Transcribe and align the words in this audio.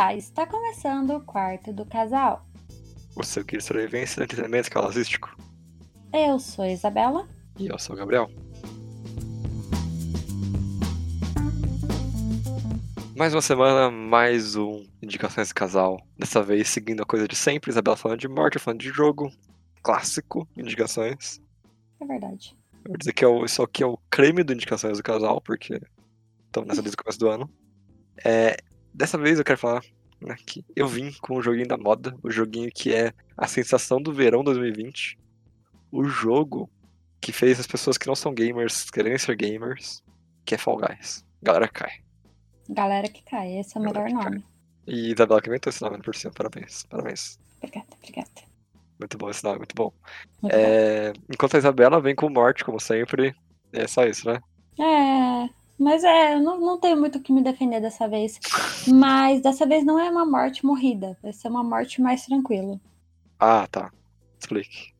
Olá, 0.00 0.14
está 0.14 0.46
começando 0.46 1.10
o 1.10 1.20
quarto 1.20 1.74
do 1.74 1.84
casal. 1.84 2.46
O 3.14 3.22
seu 3.22 3.44
guia 3.44 3.58
de 3.58 3.64
sobrevivência 3.64 4.16
do 4.16 4.24
entretenimento 4.24 4.70
casalístico. 4.70 5.36
Eu 6.10 6.38
sou 6.38 6.64
a 6.64 6.70
Isabela. 6.70 7.28
E 7.58 7.66
eu 7.66 7.78
sou 7.78 7.94
o 7.94 7.98
Gabriel. 7.98 8.30
Mais 13.14 13.34
uma 13.34 13.42
semana, 13.42 13.90
mais 13.90 14.56
um 14.56 14.86
Indicações 15.02 15.48
de 15.48 15.54
Casal. 15.54 16.00
Dessa 16.16 16.42
vez 16.42 16.70
seguindo 16.70 17.02
a 17.02 17.06
coisa 17.06 17.28
de 17.28 17.36
sempre, 17.36 17.70
Isabela 17.70 17.94
falando 17.94 18.20
de 18.20 18.28
morte, 18.28 18.54
eu 18.54 18.60
falando 18.62 18.80
de 18.80 18.88
jogo. 18.88 19.30
Clássico, 19.82 20.48
indicações. 20.56 21.42
É 22.00 22.06
verdade. 22.06 22.56
Eu 22.86 22.92
vou 22.92 22.96
dizer 22.96 23.12
que 23.12 23.22
é 23.22 23.28
o, 23.28 23.44
isso 23.44 23.62
aqui 23.62 23.82
é 23.82 23.86
o 23.86 23.98
creme 24.08 24.42
do 24.42 24.54
Indicações 24.54 24.96
do 24.96 25.04
Casal, 25.04 25.42
porque 25.42 25.78
estamos 26.46 26.68
nessa 26.70 26.80
desde 26.80 26.94
o 26.94 27.04
começo 27.04 27.18
do 27.18 27.28
ano. 27.28 27.50
É, 28.24 28.56
dessa 28.92 29.18
vez 29.18 29.38
eu 29.38 29.44
quero 29.44 29.58
falar 29.58 29.82
né, 30.20 30.36
que 30.46 30.64
eu 30.76 30.86
vim 30.86 31.12
com 31.20 31.36
o 31.36 31.42
joguinho 31.42 31.68
da 31.68 31.78
moda, 31.78 32.16
o 32.22 32.30
joguinho 32.30 32.70
que 32.70 32.94
é 32.94 33.12
a 33.36 33.46
sensação 33.46 34.00
do 34.00 34.12
verão 34.12 34.44
2020. 34.44 35.18
O 35.90 36.04
jogo 36.04 36.70
que 37.20 37.32
fez 37.32 37.58
as 37.58 37.66
pessoas 37.66 37.98
que 37.98 38.06
não 38.06 38.14
são 38.14 38.32
gamers 38.32 38.90
quererem 38.90 39.18
ser 39.18 39.36
gamers, 39.36 40.02
que 40.44 40.54
é 40.54 40.58
Fall 40.58 40.78
Guys. 40.78 41.24
Galera 41.42 41.68
cai. 41.68 41.90
Galera 42.68 43.08
que 43.08 43.22
cai, 43.24 43.58
esse 43.58 43.76
é 43.76 43.80
o 43.80 43.84
Galera 43.84 44.04
melhor 44.04 44.24
nome. 44.24 44.44
E 44.86 45.12
Isabela 45.12 45.40
que 45.40 45.48
inventou 45.48 45.70
esse 45.70 45.82
nome 45.82 46.02
por 46.02 46.14
cima, 46.14 46.32
parabéns, 46.32 46.84
parabéns. 46.84 47.38
Obrigada, 47.58 47.88
obrigada. 47.96 48.50
Muito 48.98 49.18
bom 49.18 49.30
esse 49.30 49.42
nome, 49.44 49.58
muito 49.58 49.74
bom. 49.74 49.92
Muito 50.42 50.54
bom. 50.54 50.60
É, 50.60 51.12
enquanto 51.32 51.54
a 51.54 51.58
Isabela 51.58 52.00
vem 52.00 52.14
com 52.14 52.28
morte, 52.28 52.64
como 52.64 52.78
sempre, 52.78 53.34
é 53.72 53.86
só 53.86 54.04
isso, 54.04 54.30
né? 54.30 54.40
É, 54.78 55.48
mas 55.80 56.04
é, 56.04 56.34
eu 56.34 56.40
não, 56.40 56.60
não 56.60 56.78
tenho 56.78 57.00
muito 57.00 57.16
o 57.16 57.22
que 57.22 57.32
me 57.32 57.42
defender 57.42 57.80
dessa 57.80 58.06
vez. 58.06 58.38
Mas 58.86 59.40
dessa 59.40 59.64
vez 59.66 59.84
não 59.84 59.98
é 59.98 60.10
uma 60.10 60.26
morte 60.26 60.64
morrida, 60.64 61.16
vai 61.22 61.32
ser 61.32 61.48
uma 61.48 61.64
morte 61.64 62.02
mais 62.02 62.26
tranquila. 62.26 62.78
Ah, 63.38 63.66
tá. 63.70 63.90
Explique. 64.38 64.92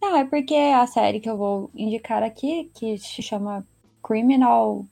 Não, 0.00 0.16
é 0.16 0.24
porque 0.24 0.54
a 0.54 0.86
série 0.86 1.18
que 1.18 1.28
eu 1.28 1.36
vou 1.36 1.70
indicar 1.74 2.22
aqui, 2.22 2.70
que 2.74 2.96
se 2.96 3.20
chama 3.20 3.66
Criminal, 4.02 4.86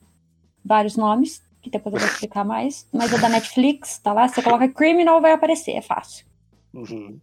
vários 0.63 0.97
nomes, 0.97 1.41
que 1.61 1.69
depois 1.69 1.95
eu 1.95 2.01
vou 2.01 2.09
explicar 2.09 2.43
mais, 2.43 2.85
mas 2.91 3.11
é 3.13 3.17
da 3.17 3.29
Netflix, 3.29 3.97
tá 3.97 4.11
lá, 4.11 4.27
você 4.27 4.41
coloca 4.41 4.67
Criminal, 4.67 5.21
vai 5.21 5.31
aparecer, 5.31 5.71
é 5.71 5.81
fácil. 5.81 6.25
Uhum. 6.73 7.17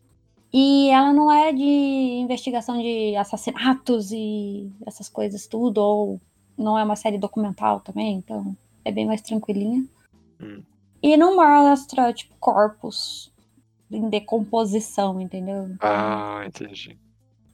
E 0.52 0.88
ela 0.88 1.12
não 1.12 1.30
é 1.30 1.52
de 1.52 1.62
investigação 1.62 2.80
de 2.80 3.14
assassinatos 3.14 4.10
e 4.10 4.72
essas 4.86 5.08
coisas 5.08 5.46
tudo, 5.46 5.78
ou 5.78 6.20
não 6.56 6.78
é 6.78 6.84
uma 6.84 6.96
série 6.96 7.18
documental 7.18 7.80
também, 7.80 8.16
então 8.16 8.56
é 8.84 8.90
bem 8.92 9.06
mais 9.06 9.20
tranquilinha. 9.20 9.84
Hum. 10.40 10.62
E 11.02 11.16
não 11.16 11.36
mostra, 11.36 12.12
tipo, 12.12 12.34
corpos 12.40 13.32
em 13.90 14.08
decomposição, 14.08 15.20
entendeu? 15.20 15.76
Ah, 15.80 16.42
entendi. 16.46 16.98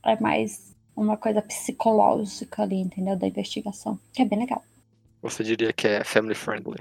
É 0.05 0.19
mais 0.21 0.75
uma 0.97 1.17
coisa 1.17 1.43
psicológica 1.43 2.63
ali, 2.63 2.77
entendeu? 2.81 3.17
Da 3.17 3.27
investigação, 3.27 3.99
que 4.13 4.23
é 4.23 4.25
bem 4.25 4.39
legal. 4.39 4.63
Você 5.23 5.45
diria 5.45 5.73
que 5.73 5.87
é 5.87 6.05
family 6.05 6.35
friendly. 6.35 6.79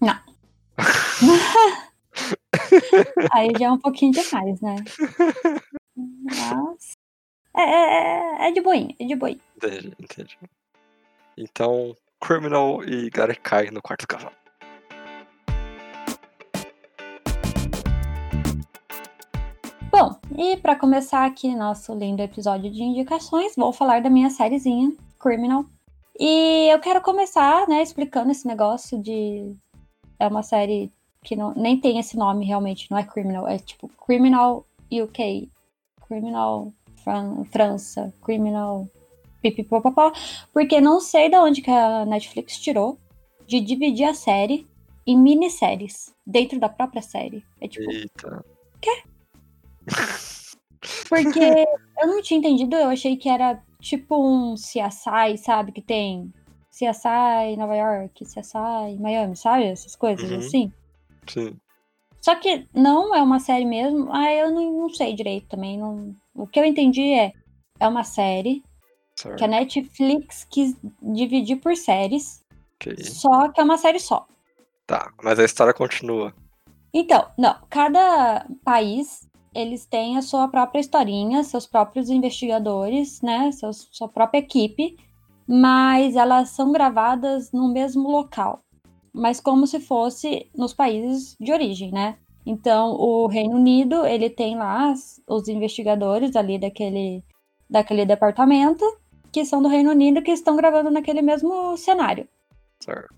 Aí 3.32 3.50
já 3.58 3.66
é 3.66 3.70
um 3.70 3.78
pouquinho 3.78 4.12
demais, 4.12 4.60
né? 4.60 4.76
Mas. 5.96 6.92
É, 7.56 7.62
é, 7.62 8.44
é- 8.46 8.48
é 8.48 8.52
de 8.52 8.60
boinha, 8.60 8.94
é 9.00 9.04
de 9.04 9.16
boinha. 9.16 9.40
Entendi, 9.56 9.92
entendi. 9.98 10.38
Então, 11.40 11.94
Criminal 12.20 12.82
e 12.82 13.08
cai 13.40 13.70
no 13.70 13.80
quarto 13.80 14.08
cavalo. 14.08 14.34
Bom, 19.92 20.18
e 20.36 20.56
pra 20.56 20.74
começar 20.74 21.24
aqui 21.24 21.54
nosso 21.54 21.94
lindo 21.94 22.20
episódio 22.22 22.68
de 22.72 22.82
indicações, 22.82 23.54
vou 23.56 23.72
falar 23.72 24.02
da 24.02 24.10
minha 24.10 24.30
sériezinha, 24.30 24.92
Criminal. 25.20 25.64
E 26.18 26.68
eu 26.72 26.80
quero 26.80 27.00
começar, 27.00 27.68
né, 27.68 27.82
explicando 27.82 28.32
esse 28.32 28.44
negócio 28.44 29.00
de. 29.00 29.54
É 30.18 30.26
uma 30.26 30.42
série 30.42 30.90
que 31.22 31.36
não, 31.36 31.54
nem 31.54 31.80
tem 31.80 32.00
esse 32.00 32.16
nome 32.16 32.44
realmente, 32.46 32.90
não 32.90 32.98
é 32.98 33.04
Criminal, 33.04 33.46
é 33.46 33.58
tipo 33.60 33.88
Criminal 34.04 34.66
UK, 34.90 35.48
Criminal 36.08 36.72
Fran- 37.04 37.44
França, 37.44 38.12
Criminal 38.24 38.88
pipipopopó, 39.42 40.12
porque 40.52 40.80
não 40.80 41.00
sei 41.00 41.28
de 41.28 41.36
onde 41.36 41.62
que 41.62 41.70
a 41.70 42.04
Netflix 42.04 42.58
tirou 42.58 42.98
de 43.46 43.60
dividir 43.60 44.04
a 44.04 44.14
série 44.14 44.66
em 45.06 45.16
minisséries 45.16 46.14
dentro 46.26 46.58
da 46.60 46.68
própria 46.68 47.00
série. 47.02 47.42
É 47.60 47.68
tipo, 47.68 47.90
Eita. 47.90 48.44
Porque 51.08 51.40
eu 52.00 52.06
não 52.06 52.22
tinha 52.22 52.38
entendido, 52.38 52.76
eu 52.76 52.88
achei 52.88 53.16
que 53.16 53.28
era 53.28 53.60
tipo 53.80 54.16
um 54.16 54.54
CSI, 54.54 55.38
sabe? 55.38 55.72
Que 55.72 55.80
tem 55.82 56.32
CSI 56.70 57.56
Nova 57.56 57.74
York, 57.74 58.24
CSI 58.24 58.98
Miami, 59.00 59.36
sabe? 59.36 59.64
Essas 59.64 59.96
coisas 59.96 60.30
Uhum. 60.30 60.38
assim. 60.38 60.72
Sim. 61.26 61.56
Só 62.20 62.34
que 62.34 62.66
não 62.74 63.14
é 63.14 63.22
uma 63.22 63.40
série 63.40 63.64
mesmo. 63.64 64.08
Ah, 64.12 64.30
eu 64.32 64.50
não, 64.50 64.72
não 64.72 64.88
sei 64.90 65.14
direito 65.14 65.48
também. 65.48 65.78
Não... 65.78 66.14
O 66.34 66.46
que 66.46 66.58
eu 66.60 66.64
entendi 66.64 67.12
é, 67.14 67.32
é 67.80 67.88
uma 67.88 68.04
série 68.04 68.62
Certo. 69.18 69.36
que 69.36 69.44
a 69.44 69.48
Netflix 69.48 70.46
quis 70.48 70.76
dividir 71.02 71.56
por 71.56 71.76
séries, 71.76 72.44
Ok. 72.76 73.02
só 73.02 73.48
que 73.50 73.60
é 73.60 73.64
uma 73.64 73.76
série 73.76 73.98
só. 73.98 74.24
Tá, 74.86 75.12
mas 75.20 75.40
a 75.40 75.44
história 75.44 75.74
continua. 75.74 76.32
Então, 76.94 77.26
não, 77.36 77.56
cada 77.68 78.46
país 78.64 79.28
eles 79.52 79.84
têm 79.86 80.16
a 80.16 80.22
sua 80.22 80.46
própria 80.46 80.78
historinha, 80.78 81.42
seus 81.42 81.66
próprios 81.66 82.10
investigadores, 82.10 83.20
né, 83.20 83.50
seus, 83.50 83.88
sua 83.90 84.08
própria 84.08 84.38
equipe, 84.38 84.96
mas 85.48 86.14
elas 86.14 86.50
são 86.50 86.70
gravadas 86.70 87.50
no 87.50 87.72
mesmo 87.72 88.08
local, 88.08 88.62
mas 89.12 89.40
como 89.40 89.66
se 89.66 89.80
fosse 89.80 90.48
nos 90.54 90.72
países 90.72 91.34
de 91.40 91.52
origem, 91.52 91.90
né? 91.90 92.18
Então, 92.46 92.92
o 92.92 93.26
Reino 93.26 93.56
Unido, 93.56 94.06
ele 94.06 94.30
tem 94.30 94.56
lá 94.56 94.94
os 95.26 95.48
investigadores 95.48 96.36
ali 96.36 96.56
daquele, 96.56 97.24
daquele 97.68 98.06
departamento, 98.06 98.84
que 99.32 99.44
são 99.44 99.62
do 99.62 99.68
Reino 99.68 99.90
Unido, 99.90 100.22
que 100.22 100.30
estão 100.30 100.56
gravando 100.56 100.90
naquele 100.90 101.22
mesmo 101.22 101.76
cenário. 101.76 102.28
Certo. 102.80 103.14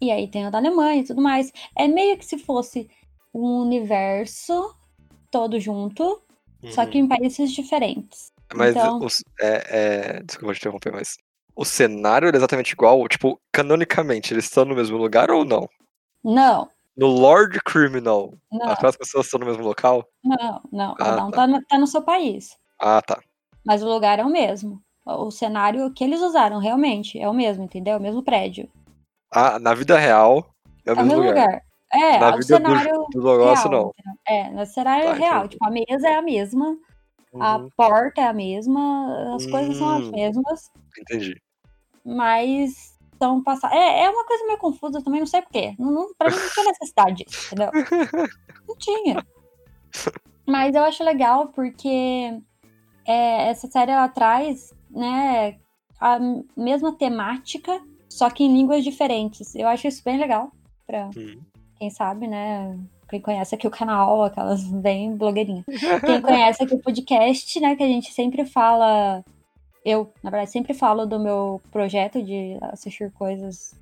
E 0.00 0.10
aí 0.10 0.28
tem 0.28 0.46
o 0.46 0.50
da 0.50 0.58
Alemanha 0.58 1.00
e 1.00 1.04
tudo 1.04 1.22
mais. 1.22 1.52
É 1.76 1.86
meio 1.88 2.16
que 2.18 2.24
se 2.26 2.38
fosse 2.38 2.90
um 3.32 3.62
universo 3.62 4.74
todo 5.30 5.58
junto, 5.58 6.22
só 6.70 6.82
Uhum. 6.82 6.90
que 6.90 6.98
em 6.98 7.08
países 7.08 7.52
diferentes. 7.52 8.32
Mas 8.54 8.70
então- 8.76 8.98
os, 8.98 9.24
é, 9.40 10.18
é, 10.18 10.22
desculpa 10.22 10.54
te 10.54 10.58
interromper, 10.58 10.92
mas 10.92 11.16
o 11.56 11.64
cenário 11.64 12.28
é 12.28 12.36
exatamente 12.36 12.72
igual? 12.72 13.06
Tipo, 13.08 13.40
canonicamente, 13.52 14.32
eles 14.34 14.44
estão 14.44 14.64
no 14.64 14.74
mesmo 14.74 14.96
lugar 14.96 15.30
ou 15.30 15.44
não? 15.44 15.68
Não, 16.22 16.68
No 16.96 17.08
Lord 17.08 17.58
Criminal, 17.64 18.34
não, 18.52 18.68
aquelas 18.70 18.96
pessoas 18.96 19.26
estão 19.26 19.40
no 19.40 19.46
mesmo 19.46 19.64
local? 19.64 20.06
não, 20.22 20.60
não. 20.70 20.92
Ah, 20.92 20.96
Cada 20.96 21.24
um 21.26 21.30
tá. 21.30 21.36
tá. 21.38 21.46
no, 21.48 21.64
tá 21.64 21.78
no 21.78 21.86
seu 21.88 22.02
país. 22.02 22.56
Ah, 22.80 23.02
tá. 23.02 23.20
Mas 23.66 23.82
o 23.82 23.88
lugar 23.88 24.18
é 24.20 24.24
o 24.24 24.30
mesmo. 24.30 24.80
O 25.06 25.30
cenário 25.30 25.92
que 25.92 26.02
eles 26.02 26.20
usaram 26.22 26.58
realmente 26.58 27.18
é 27.18 27.28
o 27.28 27.34
mesmo, 27.34 27.64
entendeu? 27.64 27.94
É 27.94 27.98
o 27.98 28.00
mesmo 28.00 28.22
prédio. 28.22 28.68
Ah, 29.30 29.58
na 29.58 29.74
vida 29.74 29.98
real, 29.98 30.50
é 30.86 30.92
o 30.92 30.98
É 30.98 31.02
o 31.02 31.06
mesmo 31.06 31.20
lugar. 31.20 31.34
lugar. 31.46 31.62
É, 31.92 32.18
Na 32.18 32.30
o 32.30 32.32
vida 32.38 32.44
cenário 32.56 32.92
do, 33.12 33.20
do 33.20 33.30
negócio, 33.32 33.70
real. 33.70 33.94
não. 34.06 34.14
É, 34.26 34.50
no 34.50 34.66
cenário 34.66 35.06
Tá, 35.06 35.12
real. 35.14 35.36
entendi. 35.38 35.48
Tipo, 35.50 35.66
a 35.66 35.70
mesa 35.70 36.08
é 36.08 36.14
a 36.16 36.22
mesma, 36.22 36.76
a 37.40 37.58
Uhum, 37.58 37.70
porta 37.76 38.20
é 38.20 38.24
a 38.26 38.32
mesma, 38.32 39.34
as 39.36 39.46
coisas 39.46 39.76
são 39.76 39.98
as 39.98 40.08
Hum. 40.08 40.10
mesmas. 40.12 40.70
entendi. 40.98 41.40
mas 42.04 42.94
estão 43.12 43.42
passando. 43.42 43.72
É, 43.74 44.04
é 44.04 44.10
uma 44.10 44.24
coisa 44.26 44.44
meio 44.46 44.58
confusa 44.58 45.02
também, 45.02 45.20
não 45.20 45.26
sei 45.26 45.42
porquê. 45.42 45.74
Não, 45.78 45.90
não, 45.90 46.14
pra 46.16 46.30
mim 46.30 46.36
não 46.36 46.48
tinha 46.50 46.66
necessidade 46.66 47.24
disso, 47.24 47.46
entendeu? 47.46 47.70
Não 48.66 48.76
tinha. 48.78 49.22
Mas 50.46 50.74
eu 50.74 50.82
acho 50.84 51.04
legal 51.04 51.48
porque 51.48 52.40
é, 53.06 53.48
essa 53.50 53.66
série 53.68 53.90
ela 53.92 54.08
traz, 54.08 54.70
né, 54.94 55.56
a 56.00 56.18
mesma 56.56 56.92
temática, 56.92 57.80
só 58.08 58.30
que 58.30 58.44
em 58.44 58.52
línguas 58.52 58.84
diferentes. 58.84 59.54
Eu 59.54 59.68
acho 59.68 59.88
isso 59.88 60.02
bem 60.04 60.18
legal 60.18 60.50
pra 60.86 61.10
Hum. 61.16 61.40
quem 61.78 61.90
sabe, 61.90 62.26
né? 62.26 62.78
Quem 63.08 63.20
conhece 63.20 63.54
aqui 63.54 63.66
o 63.66 63.70
canal, 63.70 64.24
aquelas 64.24 64.64
bem 64.64 65.16
blogueirinhas. 65.16 65.64
Quem 66.04 66.22
conhece 66.22 66.62
aqui 66.62 66.74
o 66.74 66.82
podcast, 66.82 67.60
né? 67.60 67.76
Que 67.76 67.82
a 67.82 67.88
gente 67.88 68.12
sempre 68.12 68.44
fala. 68.46 69.24
Eu, 69.84 70.10
na 70.22 70.30
verdade, 70.30 70.50
sempre 70.50 70.72
falo 70.72 71.04
do 71.04 71.20
meu 71.20 71.60
projeto 71.70 72.22
de 72.22 72.56
assistir 72.62 73.12
coisas 73.12 73.74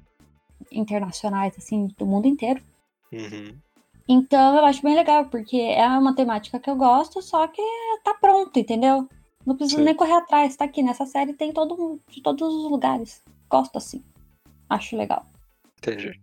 internacionais, 0.73 1.55
assim, 1.57 1.89
do 1.97 2.05
mundo 2.05 2.27
inteiro. 2.27 2.61
Uhum. 3.13 3.55
Então 4.09 4.57
eu 4.57 4.65
acho 4.65 4.83
bem 4.83 4.97
legal, 4.97 5.27
porque 5.27 5.57
é 5.57 5.87
uma 5.87 6.15
temática 6.15 6.59
que 6.59 6.69
eu 6.69 6.75
gosto, 6.77 7.23
só 7.23 7.47
que 7.47 7.63
tá 8.03 8.15
pronto, 8.21 8.59
entendeu? 8.59 9.09
Não 9.45 9.57
preciso 9.57 9.79
Sim. 9.79 9.85
nem 9.85 9.95
correr 9.95 10.13
atrás, 10.15 10.57
tá 10.57 10.65
aqui. 10.65 10.83
Nessa 10.83 11.05
série 11.07 11.33
tem 11.35 11.53
todo, 11.53 12.01
de 12.09 12.23
todos 12.23 12.43
os 12.55 12.71
lugares. 12.71 13.23
Gosto 13.51 13.77
assim. 13.77 14.05
Acho 14.71 14.97
legal. 14.97 15.27
Entendi. 15.79 16.21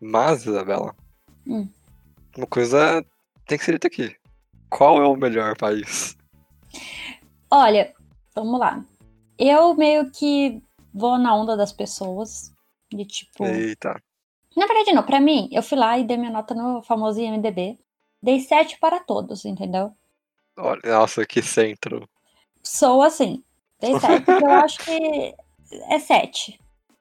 Mas, 0.00 0.44
Isabela, 0.46 0.94
Hum. 1.46 1.68
uma 2.36 2.46
coisa 2.46 3.04
tem 3.46 3.56
que 3.58 3.64
ser 3.64 3.72
dito 3.72 3.86
aqui. 3.86 4.14
Qual 4.68 5.00
é 5.02 5.06
o 5.06 5.16
melhor 5.16 5.56
país? 5.56 6.16
Olha, 7.50 7.94
vamos 8.34 8.60
lá. 8.60 8.84
Eu 9.38 9.74
meio 9.74 10.10
que 10.10 10.62
vou 10.92 11.16
na 11.18 11.34
onda 11.34 11.56
das 11.56 11.72
pessoas. 11.72 12.52
De 12.90 13.04
tipo. 13.04 13.44
Eita. 13.44 14.00
Na 14.56 14.66
verdade, 14.66 14.92
não. 14.92 15.02
Pra 15.02 15.20
mim, 15.20 15.48
eu 15.52 15.62
fui 15.62 15.76
lá 15.78 15.98
e 15.98 16.04
dei 16.04 16.16
minha 16.16 16.30
nota 16.30 16.54
no 16.54 16.82
famoso 16.82 17.20
IMDB. 17.20 17.78
Dei 18.22 18.40
7 18.40 18.78
para 18.78 18.98
todos, 19.00 19.44
entendeu? 19.44 19.92
Olha, 20.56 20.80
nossa, 20.86 21.24
que 21.26 21.40
centro. 21.42 22.08
Sou 22.62 23.02
assim. 23.02 23.42
Dei 23.80 23.98
7, 23.98 24.24
porque 24.24 24.44
eu 24.44 24.50
acho 24.50 24.78
que 24.84 25.34
é 25.88 25.98
7. 25.98 26.58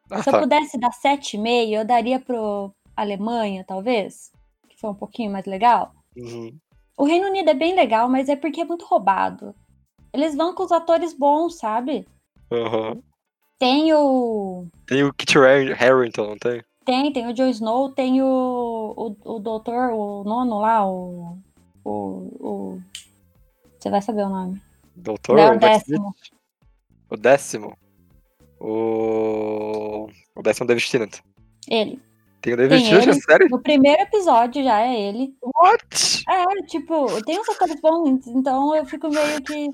Ah, 0.09 0.23
Se 0.23 0.29
eu 0.29 0.33
tá. 0.33 0.39
pudesse 0.39 0.77
dar 0.79 0.91
7,5, 0.91 1.69
eu 1.71 1.85
daria 1.85 2.19
pro 2.19 2.71
Alemanha, 2.95 3.63
talvez. 3.67 4.31
Que 4.69 4.79
foi 4.79 4.89
um 4.89 4.95
pouquinho 4.95 5.31
mais 5.31 5.45
legal. 5.45 5.91
Uhum. 6.15 6.55
O 6.97 7.03
Reino 7.05 7.27
Unido 7.27 7.49
é 7.49 7.53
bem 7.53 7.75
legal, 7.75 8.09
mas 8.09 8.29
é 8.29 8.35
porque 8.35 8.61
é 8.61 8.65
muito 8.65 8.85
roubado. 8.85 9.53
Eles 10.13 10.35
vão 10.35 10.55
com 10.55 10.63
os 10.63 10.71
atores 10.71 11.13
bons, 11.13 11.57
sabe? 11.57 12.07
Aham. 12.51 13.01
Tem 13.59 13.93
o. 13.93 14.65
Tem 14.87 15.03
o 15.03 15.13
Kit 15.13 15.37
Har- 15.37 15.75
Harington, 15.83 16.27
não 16.27 16.37
tem? 16.37 16.63
Tem, 16.85 17.11
tem 17.11 17.27
o 17.27 17.33
Jon 17.33 17.47
Snow, 17.49 17.91
tem 17.91 18.21
o. 18.21 18.93
O, 19.25 19.35
o 19.35 19.39
doutor, 19.39 19.91
o 19.91 20.23
nono 20.23 20.59
lá, 20.59 20.87
o. 20.87 21.37
O. 21.83 21.91
o- 22.39 22.81
Você 23.77 23.89
vai 23.89 24.01
saber 24.01 24.23
o 24.23 24.29
nome. 24.29 24.61
Doutor? 24.97 25.35
Não, 25.37 25.55
o 25.55 25.59
décimo. 25.59 26.15
O 27.09 27.17
décimo? 27.17 27.77
O. 28.59 30.09
O 30.35 30.41
décimo 30.41 30.63
é 30.63 30.65
o 30.65 30.67
David 30.67 30.91
Tennant. 30.91 31.19
Ele. 31.69 32.01
Tem 32.41 32.53
o 32.53 32.57
David 32.57 32.83
Tennant, 32.83 33.07
ele. 33.07 33.21
sério? 33.21 33.47
No 33.49 33.61
primeiro 33.61 34.01
episódio 34.01 34.63
já 34.63 34.81
é 34.81 34.99
ele. 34.99 35.35
What? 35.41 36.23
É, 36.27 36.65
tipo, 36.65 37.23
tem 37.23 37.39
uns 37.39 37.49
atores 37.49 37.79
bons, 37.79 38.25
então 38.27 38.75
eu 38.75 38.85
fico 38.85 39.09
meio 39.09 39.41
que. 39.43 39.69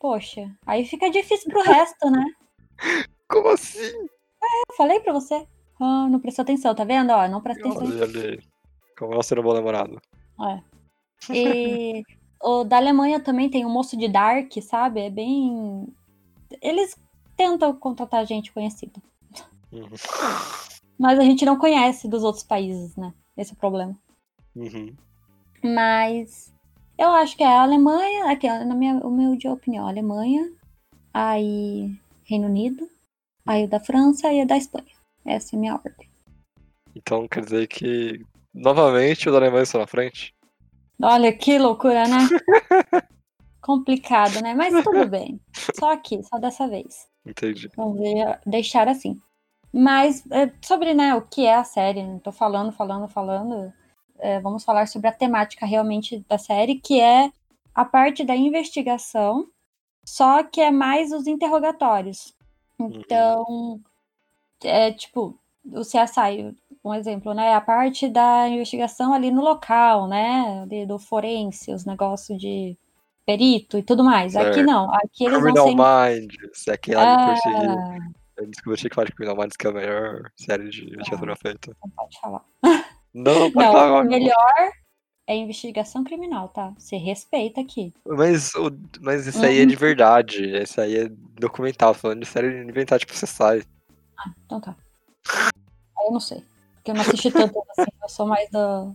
Poxa, 0.00 0.50
aí 0.66 0.84
fica 0.84 1.10
difícil 1.10 1.50
pro 1.50 1.62
resto, 1.62 2.10
né? 2.10 2.24
Como 3.28 3.48
assim? 3.48 3.92
Eu 3.92 4.76
falei 4.76 4.98
pra 5.00 5.12
você. 5.12 5.46
Ah, 5.78 6.08
não 6.10 6.18
prestou 6.18 6.42
atenção, 6.42 6.74
tá 6.74 6.84
vendo? 6.84 7.10
Ó, 7.10 7.28
não 7.28 7.40
presta 7.40 7.68
atenção. 7.68 7.86
Olha 7.86 8.04
ali. 8.04 8.42
Como 8.98 9.14
não 9.14 9.22
ser 9.22 9.38
um 9.38 9.42
bom 9.42 9.54
namorado. 9.54 10.00
E 11.30 12.02
o 12.42 12.64
da 12.64 12.76
Alemanha 12.76 13.20
também 13.20 13.48
tem 13.48 13.64
o 13.64 13.70
moço 13.70 13.96
de 13.96 14.08
Dark, 14.08 14.50
sabe? 14.60 15.00
É 15.00 15.10
bem. 15.10 15.86
Eles 16.60 16.96
tentam 17.36 17.74
contratar 17.74 18.26
gente 18.26 18.52
conhecida. 18.52 19.00
Uhum. 19.70 19.88
Mas 20.98 21.18
a 21.18 21.22
gente 21.22 21.44
não 21.44 21.56
conhece 21.56 22.08
dos 22.08 22.22
outros 22.24 22.44
países, 22.44 22.94
né? 22.96 23.14
Esse 23.36 23.52
é 23.52 23.54
o 23.54 23.58
problema. 23.58 23.96
Uhum. 24.54 24.94
Mas 25.62 26.52
eu 26.98 27.08
acho 27.10 27.36
que 27.36 27.42
é 27.42 27.46
a 27.46 27.62
Alemanha, 27.62 28.30
aqui, 28.30 28.46
na 28.46 28.74
minha 28.74 28.94
humilde 28.96 29.48
opinião, 29.48 29.86
Alemanha, 29.86 30.52
aí 31.14 31.90
Reino 32.24 32.46
Unido, 32.46 32.88
aí 33.46 33.64
o 33.64 33.68
da 33.68 33.80
França 33.80 34.32
e 34.32 34.42
o 34.42 34.46
da 34.46 34.56
Espanha. 34.56 34.92
Essa 35.24 35.54
é 35.54 35.56
a 35.56 35.60
minha 35.60 35.74
ordem. 35.74 36.08
Então 36.94 37.26
quer 37.26 37.44
dizer 37.44 37.66
que 37.68 38.20
novamente 38.52 39.28
os 39.28 39.34
alemães 39.34 39.68
estão 39.68 39.80
na 39.80 39.86
frente? 39.86 40.34
Olha 41.00 41.32
que 41.32 41.58
loucura, 41.58 42.04
né? 42.06 42.18
Complicado, 43.60 44.40
né? 44.40 44.54
Mas 44.54 44.72
tudo 44.82 45.06
bem. 45.06 45.40
Só 45.78 45.92
aqui, 45.92 46.22
só 46.24 46.38
dessa 46.38 46.66
vez. 46.68 47.06
Entendi. 47.24 47.68
Vamos 47.76 47.98
ver- 48.00 48.40
deixar 48.44 48.88
assim. 48.88 49.20
Mas 49.72 50.24
é, 50.30 50.52
sobre 50.60 50.92
né, 50.94 51.14
o 51.14 51.22
que 51.22 51.46
é 51.46 51.54
a 51.54 51.64
série, 51.64 52.02
não 52.02 52.18
tô 52.18 52.32
falando, 52.32 52.72
falando, 52.72 53.08
falando. 53.08 53.72
é, 54.18 54.38
vamos 54.40 54.64
falar 54.64 54.86
sobre 54.86 55.08
a 55.08 55.12
temática 55.12 55.64
realmente 55.64 56.24
da 56.28 56.38
série, 56.38 56.76
que 56.78 57.00
é 57.00 57.32
a 57.74 57.84
parte 57.84 58.22
da 58.24 58.36
investigação, 58.36 59.48
só 60.04 60.42
que 60.42 60.60
é 60.60 60.70
mais 60.70 61.10
os 61.12 61.26
interrogatórios. 61.26 62.34
Então, 62.78 63.80
é 64.62 64.92
tipo, 64.92 65.38
o 65.64 65.80
CSI, 65.80 66.54
um 66.84 66.92
exemplo, 66.94 67.32
né? 67.34 67.54
A 67.54 67.60
parte 67.60 68.08
da 68.08 68.48
investigação 68.48 69.12
ali 69.14 69.30
no 69.30 69.42
local, 69.42 70.08
né? 70.08 70.62
ali 70.62 70.84
do 70.86 70.98
forense, 70.98 71.72
os 71.72 71.84
negócios 71.84 72.38
de 72.40 72.76
perito 73.24 73.78
e 73.78 73.82
tudo 73.82 74.02
mais. 74.04 74.34
Aqui 74.36 74.54
Certo. 74.54 74.66
não, 74.66 74.92
aqui 74.94 75.24
eles 75.24 75.38
Criminal 75.40 75.74
vão 75.74 75.84
ser. 75.86 76.20
Minds, 76.20 76.68
é 76.68 76.72
aquele 76.72 76.96
ali 76.96 77.12
Ah, 77.12 77.26
perseguido. 77.26 78.12
Eu 78.36 78.46
descobri 78.48 78.88
que 78.88 78.94
falar 78.94 79.06
de 79.06 79.12
Criminal 79.12 79.36
Minds 79.36 79.56
que 79.56 79.66
é 79.66 79.70
a 79.70 79.72
melhor 79.72 80.30
série 80.36 80.68
de 80.70 80.80
literatura 80.86 81.36
feita. 81.36 81.76
não 81.84 81.90
pode 81.90 82.20
falar. 82.20 82.44
Não, 83.14 83.34
não 83.40 83.50
pode 83.52 83.66
Não, 83.66 83.72
falar 83.72 84.04
melhor 84.04 84.72
é 85.28 85.36
investigação 85.36 86.02
criminal, 86.02 86.48
tá? 86.48 86.74
Você 86.76 86.96
respeita 86.96 87.60
aqui. 87.60 87.94
Mas, 88.04 88.52
o, 88.56 88.72
mas 89.00 89.26
isso 89.28 89.44
aí 89.46 89.58
é 89.58 89.62
Uhum. 89.62 89.68
de 89.68 89.76
verdade. 89.76 90.44
Esse 90.56 90.80
aí 90.80 90.96
é 90.96 91.08
documental, 91.08 91.94
falando 91.94 92.20
de 92.20 92.26
série 92.26 92.64
inventar, 92.64 92.98
tipo, 92.98 93.14
você 93.14 93.26
sai. 93.26 93.62
Então 94.44 94.60
tá. 94.60 94.74
Aí 95.96 96.06
eu 96.06 96.12
não 96.12 96.18
sei. 96.20 96.42
Porque 96.82 96.90
eu 96.90 96.94
não 96.96 97.02
assisti 97.02 97.30
tanto 97.30 97.62
assim, 97.78 97.92
eu 98.02 98.08
sou 98.08 98.26
mais 98.26 98.50
do, 98.50 98.92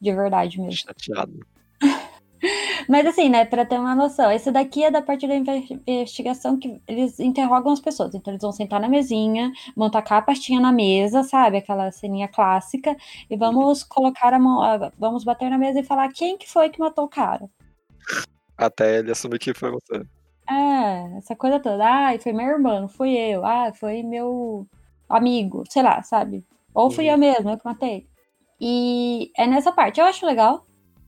de 0.00 0.10
verdade 0.10 0.58
mesmo. 0.58 0.72
Chateado. 0.72 1.46
Mas 2.88 3.04
assim, 3.06 3.28
né, 3.28 3.44
pra 3.44 3.66
ter 3.66 3.78
uma 3.78 3.94
noção, 3.94 4.30
esse 4.30 4.50
daqui 4.50 4.84
é 4.84 4.90
da 4.90 5.02
parte 5.02 5.28
da 5.28 5.34
inve- 5.34 5.82
investigação 5.86 6.58
que 6.58 6.80
eles 6.88 7.20
interrogam 7.20 7.72
as 7.72 7.80
pessoas. 7.80 8.14
Então 8.14 8.32
eles 8.32 8.40
vão 8.40 8.52
sentar 8.52 8.80
na 8.80 8.88
mesinha, 8.88 9.52
vão 9.76 9.90
tacar 9.90 10.18
a 10.18 10.22
pastinha 10.22 10.60
na 10.60 10.72
mesa, 10.72 11.22
sabe? 11.24 11.58
Aquela 11.58 11.92
ceninha 11.92 12.26
clássica, 12.26 12.96
e 13.28 13.36
vamos 13.36 13.82
colocar 13.82 14.32
a 14.32 14.38
mão, 14.38 14.60
vamos 14.98 15.22
bater 15.22 15.50
na 15.50 15.58
mesa 15.58 15.80
e 15.80 15.84
falar 15.84 16.08
quem 16.12 16.38
que 16.38 16.48
foi 16.48 16.70
que 16.70 16.80
matou 16.80 17.04
o 17.04 17.08
cara. 17.08 17.50
Até 18.56 18.98
ele 18.98 19.10
assumir 19.10 19.38
que 19.38 19.52
foi 19.52 19.70
você. 19.70 20.06
É, 20.48 21.18
essa 21.18 21.36
coisa 21.36 21.60
toda. 21.60 21.84
Ah, 21.84 22.18
foi 22.18 22.32
meu 22.32 22.46
irmão, 22.46 22.80
não 22.82 22.88
fui 22.88 23.14
eu. 23.14 23.44
Ah, 23.44 23.72
foi 23.74 24.02
meu 24.02 24.66
amigo, 25.08 25.64
sei 25.68 25.82
lá, 25.82 26.02
sabe? 26.02 26.42
Ou 26.76 26.90
fui 26.90 27.06
Uhum. 27.06 27.12
eu 27.12 27.18
mesmo, 27.18 27.48
eu 27.50 27.56
que 27.58 27.64
matei. 27.64 28.06
E 28.60 29.30
é 29.36 29.46
nessa 29.46 29.72
parte. 29.72 29.98
Eu 29.98 30.06
acho 30.06 30.26
legal, 30.26 30.66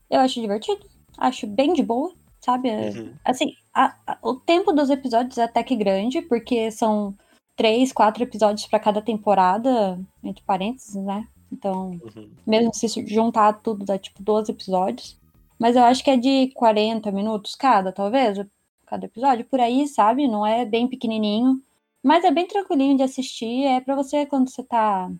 eu 0.09 0.19
acho 0.19 0.41
divertido, 0.41 0.81
acho 1.17 1.45
bem 1.47 1.73
de 1.73 1.83
boa, 1.83 2.11
sabe? 2.41 2.69
É, 2.69 2.89
Uhum. 2.89 3.13
Assim, 3.23 3.53
a- 3.73 3.95
a- 4.07 4.17
o 4.23 4.35
tempo 4.35 4.71
dos 4.71 4.89
episódios 4.89 5.37
é 5.37 5.43
até 5.43 5.61
que 5.63 5.75
grande, 5.75 6.21
porque 6.23 6.71
são 6.71 7.13
três, 7.55 7.91
quatro 7.91 8.23
episódios 8.23 8.65
pra 8.65 8.79
cada 8.79 9.01
temporada, 9.01 9.99
entre 10.23 10.43
parênteses, 10.43 10.95
né? 10.95 11.27
Então, 11.51 11.91
Uhum. 12.15 12.29
mesmo 12.47 12.73
se 12.73 12.87
juntar 13.07 13.53
tudo, 13.61 13.85
dá 13.85 13.97
tipo 13.97 14.21
12 14.23 14.51
episódios. 14.51 15.17
Mas 15.59 15.75
eu 15.75 15.83
acho 15.83 16.03
que 16.03 16.09
é 16.11 16.17
de 16.17 16.51
40 16.55 17.11
minutos 17.11 17.53
cada, 17.55 17.91
talvez, 17.91 18.39
cada 18.87 19.05
episódio, 19.05 19.45
por 19.45 19.59
aí, 19.59 19.87
sabe? 19.87 20.27
Não 20.27 20.45
é 20.45 20.63
bem 20.65 20.87
pequenininho. 20.87 21.61
Mas 22.01 22.23
é 22.23 22.31
bem 22.31 22.47
tranquilinho 22.47 22.95
de 22.97 23.03
assistir. 23.03 23.65
É 23.65 23.81
pra 23.81 23.93
você 23.95 24.25
quando 24.25 24.49
você 24.49 24.63
tá 24.63 25.11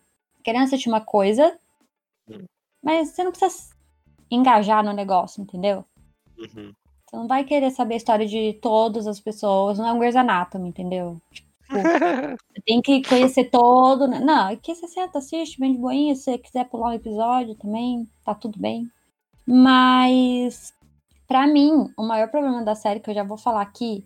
querendo 0.42 0.64
assistir 0.64 0.88
uma 0.88 1.00
coisa, 1.00 1.56
Hum. 2.28 2.44
mas 2.82 3.08
você 3.10 3.24
não 3.24 3.32
precisa 3.32 3.74
engajar 4.30 4.84
no 4.84 4.92
negócio, 4.92 5.42
entendeu? 5.42 5.84
Uhum. 6.38 6.72
Você 7.08 7.16
não 7.16 7.26
vai 7.26 7.42
querer 7.44 7.70
saber 7.72 7.94
a 7.94 7.96
história 7.96 8.26
de 8.26 8.52
todas 8.62 9.06
as 9.06 9.18
pessoas, 9.18 9.78
não 9.78 9.86
é 9.88 9.92
um 9.92 9.98
Grey's 9.98 10.14
Anatomy, 10.16 10.68
entendeu? 10.68 11.20
Você 12.50 12.62
tem 12.66 12.80
que 12.82 13.02
conhecer 13.08 13.44
todo. 13.50 14.08
né? 14.08 14.18
Não, 14.20 14.48
aqui 14.52 14.74
você 14.74 14.88
senta, 14.88 15.18
assiste 15.18 15.58
bem 15.60 15.72
de 15.72 15.78
boinha. 15.78 16.16
Se 16.16 16.22
você 16.24 16.38
quiser 16.38 16.64
pular 16.68 16.88
um 16.90 16.94
episódio 16.94 17.54
também, 17.54 18.08
tá 18.24 18.34
tudo 18.34 18.58
bem. 18.58 18.90
Mas, 19.46 20.72
pra 21.28 21.46
mim, 21.46 21.92
o 21.96 22.02
maior 22.02 22.28
problema 22.28 22.64
da 22.64 22.74
série, 22.74 22.98
que 22.98 23.08
eu 23.10 23.14
já 23.14 23.22
vou 23.22 23.36
falar 23.36 23.62
aqui, 23.62 24.04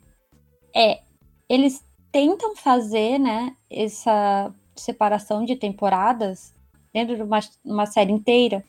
é 0.76 1.00
eles 1.48 1.82
tentam 2.12 2.54
fazer, 2.54 3.18
né, 3.18 3.56
essa 3.70 4.52
separação 4.76 5.44
de 5.44 5.56
temporadas 5.56 6.52
dentro 6.92 7.16
de 7.16 7.22
uma, 7.22 7.40
uma 7.64 7.86
série 7.86 8.12
inteira. 8.12 8.62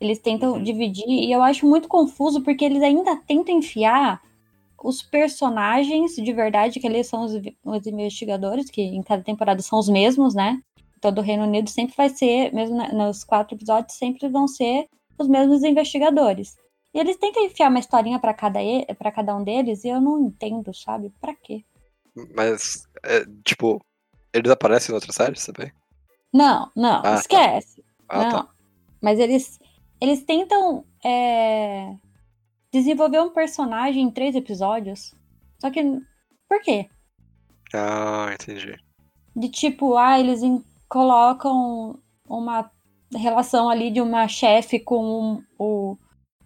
Eles 0.00 0.18
tentam 0.18 0.52
Uhum. 0.52 0.62
dividir, 0.62 1.08
e 1.08 1.32
eu 1.32 1.42
acho 1.42 1.66
muito 1.66 1.88
confuso, 1.88 2.40
porque 2.42 2.64
eles 2.64 2.82
ainda 2.82 3.16
tentam 3.16 3.56
enfiar 3.56 4.20
os 4.82 5.02
personagens 5.02 6.14
de 6.14 6.32
verdade, 6.32 6.78
que 6.78 6.86
eles 6.86 7.06
são 7.08 7.24
os, 7.24 7.32
os 7.64 7.86
investigadores, 7.86 8.70
que 8.70 8.80
em 8.80 9.02
cada 9.02 9.22
temporada 9.22 9.60
são 9.60 9.78
os 9.78 9.88
mesmos, 9.88 10.34
né? 10.34 10.60
Então, 10.96 11.12
do 11.12 11.20
Reino 11.20 11.44
Unido 11.44 11.68
sempre 11.68 11.94
vai 11.96 12.08
ser, 12.08 12.52
mesmo 12.54 12.76
na- 12.76 12.92
nos 12.92 13.24
quatro 13.24 13.56
episódios, 13.56 13.96
sempre 13.96 14.28
vão 14.28 14.46
ser 14.46 14.86
os 15.18 15.28
mesmos 15.28 15.62
investigadores. 15.64 16.56
E 16.94 16.98
eles 16.98 17.16
tentam 17.16 17.44
enfiar 17.44 17.70
uma 17.70 17.78
historinha 17.80 18.18
pra 18.20 18.32
cada, 18.32 18.60
pra 18.96 19.10
cada 19.12 19.36
um 19.36 19.42
deles, 19.44 19.84
e 19.84 19.88
eu 19.88 20.00
não 20.00 20.20
entendo, 20.26 20.72
sabe? 20.74 21.12
Pra 21.20 21.34
quê? 21.34 21.64
Mas, 22.34 22.84
é, 23.04 23.24
tipo, 23.44 23.80
eles 24.32 24.50
aparecem 24.50 24.92
em 24.92 24.94
outras 24.94 25.14
séries 25.14 25.44
também? 25.46 25.72
Não, 26.32 26.70
não, 26.76 27.02
tá. 27.02 27.14
esquece. 27.14 27.84
Ah, 28.08 28.24
não. 28.24 28.30
tá. 28.30 28.48
Mas 29.00 29.18
eles, 29.18 29.58
eles 30.00 30.24
tentam 30.24 30.84
é, 31.04 31.94
desenvolver 32.72 33.20
um 33.20 33.30
personagem 33.30 34.02
em 34.02 34.10
três 34.10 34.34
episódios. 34.34 35.14
Só 35.60 35.70
que. 35.70 35.82
Por 36.48 36.60
quê? 36.62 36.88
Ah, 37.74 38.30
entendi. 38.32 38.76
De 39.36 39.48
tipo, 39.48 39.96
ah, 39.96 40.18
eles 40.18 40.42
em- 40.42 40.64
colocam 40.88 41.98
uma 42.26 42.70
relação 43.14 43.68
ali 43.68 43.90
de 43.90 44.00
uma 44.00 44.26
chefe 44.28 44.78
com 44.78 45.42
o, 45.58 45.96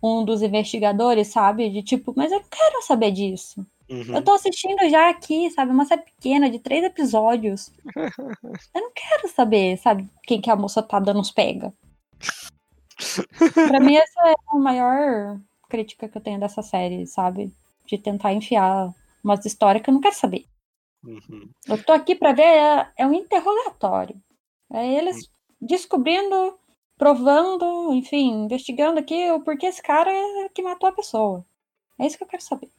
um 0.03 0.25
dos 0.25 0.43
investigadores, 0.43 1.29
sabe? 1.29 1.71
De 1.71 1.83
tipo, 1.83 2.13
mas 2.17 2.33
eu 2.33 2.41
não 2.41 2.49
quero 2.49 2.83
saber 2.83 3.13
disso. 3.13 3.65
Uhum. 3.89 4.17
Eu 4.17 4.23
tô 4.23 4.33
assistindo 4.33 4.89
já 4.89 5.11
aqui, 5.11 5.51
sabe? 5.51 5.71
Uma 5.71 5.85
série 5.85 6.03
pequena 6.03 6.51
de 6.51 6.59
três 6.59 6.85
episódios. 6.85 7.71
eu 8.75 8.81
não 8.81 8.93
quero 8.93 9.29
saber, 9.29 9.77
sabe? 9.79 10.09
Quem 10.25 10.41
que 10.41 10.51
a 10.51 10.57
moça 10.57 10.83
tá 10.83 10.99
dando 10.99 11.21
os 11.21 11.31
pega. 11.31 11.73
pra 13.69 13.81
mim, 13.81 13.97
essa 13.97 14.29
é 14.29 14.35
a 14.49 14.59
maior 14.59 15.41
crítica 15.69 16.09
que 16.09 16.17
eu 16.17 16.23
tenho 16.23 16.41
dessa 16.41 16.63
série, 16.63 17.07
sabe? 17.07 17.53
De 17.87 17.99
tentar 17.99 18.33
enfiar 18.33 18.93
umas 19.23 19.45
histórias 19.45 19.83
que 19.83 19.91
eu 19.91 19.95
não 19.95 20.01
quero 20.01 20.15
saber. 20.15 20.47
Uhum. 21.05 21.49
Eu 21.67 21.83
tô 21.83 21.93
aqui 21.93 22.15
pra 22.15 22.33
ver, 22.33 22.43
é, 22.43 22.89
é 22.99 23.07
um 23.07 23.13
interrogatório. 23.13 24.17
É 24.73 24.87
eles 24.87 25.29
descobrindo, 25.61 26.59
provando, 26.97 27.93
enfim, 27.95 28.45
investigando 28.45 28.99
aqui 28.99 29.31
o 29.31 29.41
porquê 29.41 29.67
esse 29.67 29.83
cara 29.83 30.11
é 30.11 30.49
que 30.49 30.63
matou 30.63 30.89
a 30.89 30.93
pessoa. 30.93 31.45
É 31.99 32.07
isso 32.07 32.17
que 32.17 32.25
eu 32.25 32.29
quero 32.29 32.43
saber. 32.43 32.71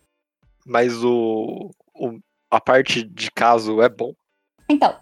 Mas 0.65 1.03
o, 1.03 1.69
o- 1.95 2.19
a 2.49 2.59
parte 2.61 3.03
de 3.03 3.29
caso 3.31 3.81
é 3.81 3.89
bom. 3.89 4.13
Então, 4.69 4.95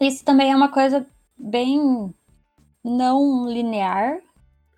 isso 0.00 0.24
também 0.24 0.50
é 0.52 0.56
uma 0.56 0.70
coisa 0.70 1.06
bem 1.36 2.12
não 2.84 3.48
linear, 3.48 4.18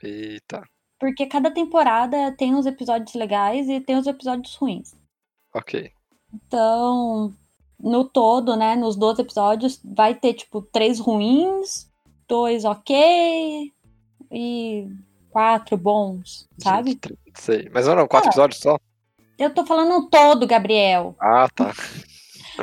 Eita. 0.02 0.62
porque 0.99 1.26
cada 1.26 1.50
temporada 1.50 2.32
tem 2.32 2.54
uns 2.54 2.66
episódios 2.66 3.14
legais 3.14 3.68
e 3.68 3.80
tem 3.80 3.97
os 3.97 4.06
episódios 4.06 4.54
ruins. 4.56 4.94
Ok. 5.54 5.90
Então, 6.32 7.32
no 7.78 8.04
todo, 8.04 8.56
né, 8.56 8.75
nos 8.76 8.97
12 8.97 9.23
episódios, 9.23 9.80
vai 9.85 10.14
ter, 10.14 10.35
tipo, 10.35 10.61
três 10.62 10.99
ruins, 10.99 11.90
dois 12.26 12.64
ok 12.64 13.73
e 14.30 14.88
quatro 15.30 15.76
bons, 15.76 16.47
sabe? 16.58 16.90
Gente, 16.90 17.18
sei. 17.35 17.68
Mas 17.73 17.87
não, 17.87 17.94
não, 17.97 18.08
quatro 18.08 18.28
Ah. 18.28 18.30
episódios 18.30 18.61
só? 18.61 18.78
Eu 19.38 19.54
tô 19.54 19.64
falando 19.64 19.88
no 19.90 20.11
todo, 20.11 20.47
Gabriel. 20.47 21.14
Ah, 21.21 21.49
tá. 21.54 21.73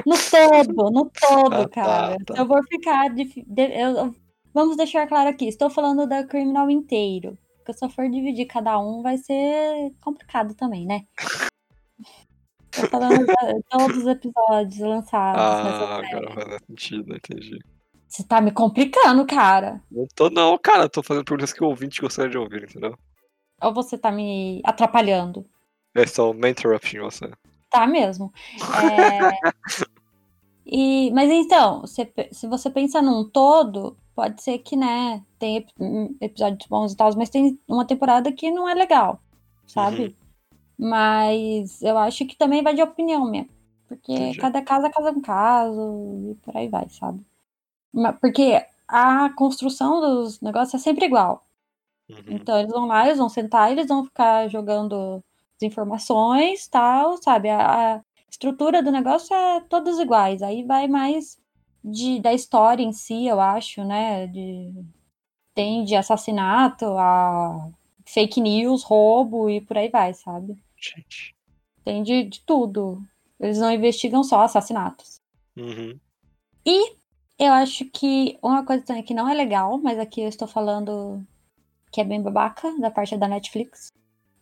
No 0.06 0.16
todo, 0.30 0.92
no 0.92 1.10
todo, 1.10 1.54
Ah, 1.54 1.68
tá, 1.70 1.70
cara. 1.70 2.18
tá. 2.26 2.34
Eu 2.38 2.46
vou 2.46 2.62
ficar. 2.68 3.10
de- 3.10 3.46
eu- 3.58 4.14
vamos 4.54 4.76
deixar 4.76 5.08
claro 5.08 5.30
aqui. 5.30 5.48
Estou 5.48 5.70
falando 5.70 6.06
da 6.06 6.24
Criminal 6.26 6.70
inteiro. 6.70 7.38
Porque 7.58 7.74
se 7.74 7.86
eu 7.86 7.90
for 7.90 8.10
dividir 8.10 8.46
cada 8.46 8.78
um, 8.78 9.02
vai 9.02 9.18
ser 9.18 9.92
complicado 10.02 10.54
também, 10.54 10.86
né? 10.86 11.06
Tô 12.72 12.88
falando 12.90 13.26
de 13.26 13.64
todos 13.70 13.98
os 13.98 14.06
episódios 14.08 14.80
lançados 14.80 15.42
Ah, 15.42 15.96
agora 15.96 16.32
faz 16.34 16.62
sentido, 16.68 17.16
entendi. 17.16 17.58
Você 18.08 18.24
tá 18.24 18.40
me 18.42 18.52
complicando, 18.52 19.26
cara. 19.26 19.82
Não 19.90 20.06
tô, 20.14 20.30
não, 20.30 20.58
cara. 20.58 20.90
Tô 20.90 21.02
fazendo 21.02 21.24
perguntas 21.26 21.54
que 21.54 21.64
o 21.64 21.68
ouvinte 21.68 22.02
gostaria 22.02 22.30
de 22.32 22.38
ouvir, 22.38 22.64
entendeu? 22.66 22.96
Ou 23.64 23.74
você 23.74 23.98
tá 23.98 24.12
me 24.12 24.62
atrapalhando? 24.66 25.46
É 25.96 26.06
só 26.06 26.32
uma 26.32 26.50
interrupting 26.50 27.00
você. 27.00 27.32
Tá 27.70 27.88
mesmo. 27.88 28.32
É, 28.92 29.52
e, 30.66 31.12
mas 31.12 31.32
então, 31.32 31.88
se, 31.88 32.12
se 32.32 32.48
você 32.48 32.70
pensa 32.70 33.02
num 33.02 33.28
todo, 33.28 33.98
pode 34.14 34.42
ser 34.44 34.60
que, 34.60 34.76
né, 34.76 35.24
tem 35.40 35.58
ep- 35.58 35.72
episódios 36.22 36.68
bons 36.68 36.94
e 36.94 36.98
tal, 36.98 37.16
mas 37.16 37.30
tem 37.30 37.60
uma 37.68 37.86
temporada 37.86 38.32
que 38.32 38.52
não 38.52 38.68
é 38.68 38.74
legal, 38.74 39.20
sabe? 39.66 40.16
Mas 40.78 41.82
eu 41.82 41.98
acho 41.98 42.26
que 42.26 42.36
também 42.36 42.62
vai 42.62 42.76
de 42.76 42.82
opinião 42.82 43.30
mesmo. 43.30 43.50
Porque 43.88 44.12
Entendi. 44.12 44.38
cada 44.40 44.62
caso 44.62 44.88
é 44.88 44.90
cada 44.90 45.12
um 45.12 45.22
caso 45.22 46.32
e 46.32 46.36
por 46.44 46.58
aí 46.58 46.68
vai, 46.68 46.90
sabe? 46.90 47.22
Porque 48.20 48.66
a 48.88 49.30
construção 49.30 50.02
dos 50.02 50.42
negócios 50.42 50.82
é 50.82 50.84
sempre 50.84 51.06
igual. 51.06 51.44
Uhum. 52.10 52.18
Então 52.28 52.60
eles 52.60 52.72
vão 52.72 52.88
lá, 52.88 53.06
eles 53.06 53.18
vão 53.18 53.30
sentar, 53.30 53.72
eles 53.72 53.88
vão 53.88 54.04
ficar 54.04 54.48
jogando 54.48 55.24
as 55.56 55.64
informações, 55.64 56.68
tal, 56.68 57.22
sabe? 57.22 57.50
A, 57.50 57.96
a 57.96 58.02
estrutura 58.30 58.84
do 58.84 58.92
negócio 58.92 59.36
é 59.36 59.62
todas 59.62 60.00
iguais. 60.00 60.42
Aí 60.42 60.64
vai 60.64 60.88
mais 60.88 61.38
de, 61.84 62.20
da 62.20 62.34
história 62.34 62.84
em 62.84 62.92
si, 62.92 63.26
eu 63.28 63.40
acho, 63.40 63.84
né? 63.84 64.28
De, 64.28 64.74
tem 65.54 65.84
de 65.84 65.96
assassinato 65.96 66.86
a 66.98 67.70
fake 68.06 68.42
news, 68.42 68.84
roubo 68.84 69.50
e 69.50 69.62
por 69.62 69.78
aí 69.78 69.90
vai, 69.90 70.14
sabe? 70.14 70.58
Gente. 70.80 71.36
Tem 71.84 72.04
de, 72.04 72.24
de 72.24 72.42
tudo. 72.42 73.02
Eles 73.40 73.60
não 73.60 73.72
investigam 73.72 74.24
só 74.24 74.42
assassinatos. 74.42 75.22
Uhum. 75.56 76.00
Eu 77.38 77.52
acho 77.52 77.86
que 77.86 78.38
uma 78.42 78.66
coisa 78.66 78.84
também 78.84 79.04
que 79.04 79.14
não 79.14 79.28
é 79.28 79.34
legal, 79.34 79.78
mas 79.78 80.00
aqui 80.00 80.22
eu 80.22 80.30
estou 80.30 80.48
falando 80.48 81.22
que 81.92 82.00
é 82.00 82.04
bem 82.04 82.22
babaca 82.22 82.74
da 82.80 82.90
parte 82.90 83.18
da 83.18 83.28
Netflix, 83.28 83.92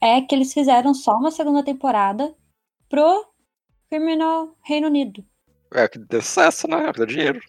é 0.05 0.21
que 0.21 0.35
eles 0.35 0.53
fizeram 0.53 0.93
só 0.93 1.13
uma 1.13 1.31
segunda 1.31 1.63
temporada 1.63 2.35
pro 2.89 3.25
Criminal 3.89 4.55
Reino 4.61 4.87
Unido. 4.87 5.25
É 5.73 5.87
que 5.87 5.97
deu 5.97 6.21
sucesso, 6.21 6.67
né? 6.67 6.87
É 6.89 6.91
deu 6.93 7.05
dinheiro. 7.05 7.39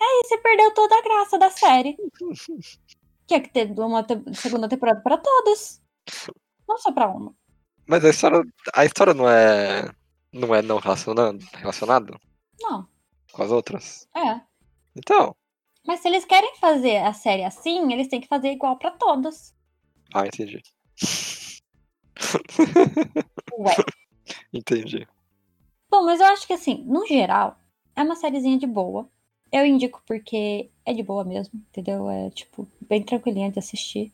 E 0.00 0.26
você 0.26 0.36
perdeu 0.38 0.72
toda 0.74 0.96
a 0.98 1.02
graça 1.02 1.38
da 1.38 1.50
série. 1.50 1.96
Tinha 3.26 3.40
que 3.40 3.48
ter 3.48 3.70
uma 3.78 4.02
te- 4.02 4.22
segunda 4.34 4.68
temporada 4.68 5.00
para 5.00 5.16
todas. 5.16 5.80
Não 6.68 6.76
só 6.78 6.92
pra 6.92 7.08
uma. 7.08 7.34
Mas 7.86 8.04
a 8.04 8.10
história, 8.10 8.42
a 8.74 8.84
história 8.84 9.14
não 9.14 9.28
é. 9.28 9.90
Não 10.32 10.54
é 10.54 10.60
não 10.62 10.78
relacionando, 10.78 11.44
relacionado 11.54 12.18
Não, 12.60 12.88
com 13.32 13.42
as 13.42 13.50
outras. 13.52 14.08
é. 14.16 14.40
Então. 14.96 15.34
Mas 15.86 16.00
se 16.00 16.08
eles 16.08 16.24
querem 16.24 16.56
fazer 16.56 16.96
a 16.98 17.12
série 17.12 17.44
assim, 17.44 17.92
eles 17.92 18.08
têm 18.08 18.20
que 18.20 18.26
fazer 18.26 18.50
igual 18.50 18.76
pra 18.78 18.90
todas. 18.90 19.54
Ah, 20.12 20.26
entendi. 20.26 20.60
Ué. 23.58 23.76
Entendi. 24.52 25.06
Bom, 25.90 26.04
mas 26.04 26.20
eu 26.20 26.26
acho 26.26 26.46
que 26.46 26.52
assim, 26.52 26.82
no 26.86 27.06
geral, 27.06 27.56
é 27.94 28.02
uma 28.02 28.16
sériezinha 28.16 28.58
de 28.58 28.66
boa. 28.66 29.08
Eu 29.52 29.64
indico 29.64 30.02
porque 30.06 30.68
é 30.84 30.92
de 30.92 31.02
boa 31.02 31.24
mesmo, 31.24 31.60
entendeu? 31.70 32.08
É, 32.10 32.30
tipo, 32.30 32.66
bem 32.80 33.02
tranquilinha 33.02 33.50
de 33.50 33.58
assistir. 33.58 34.12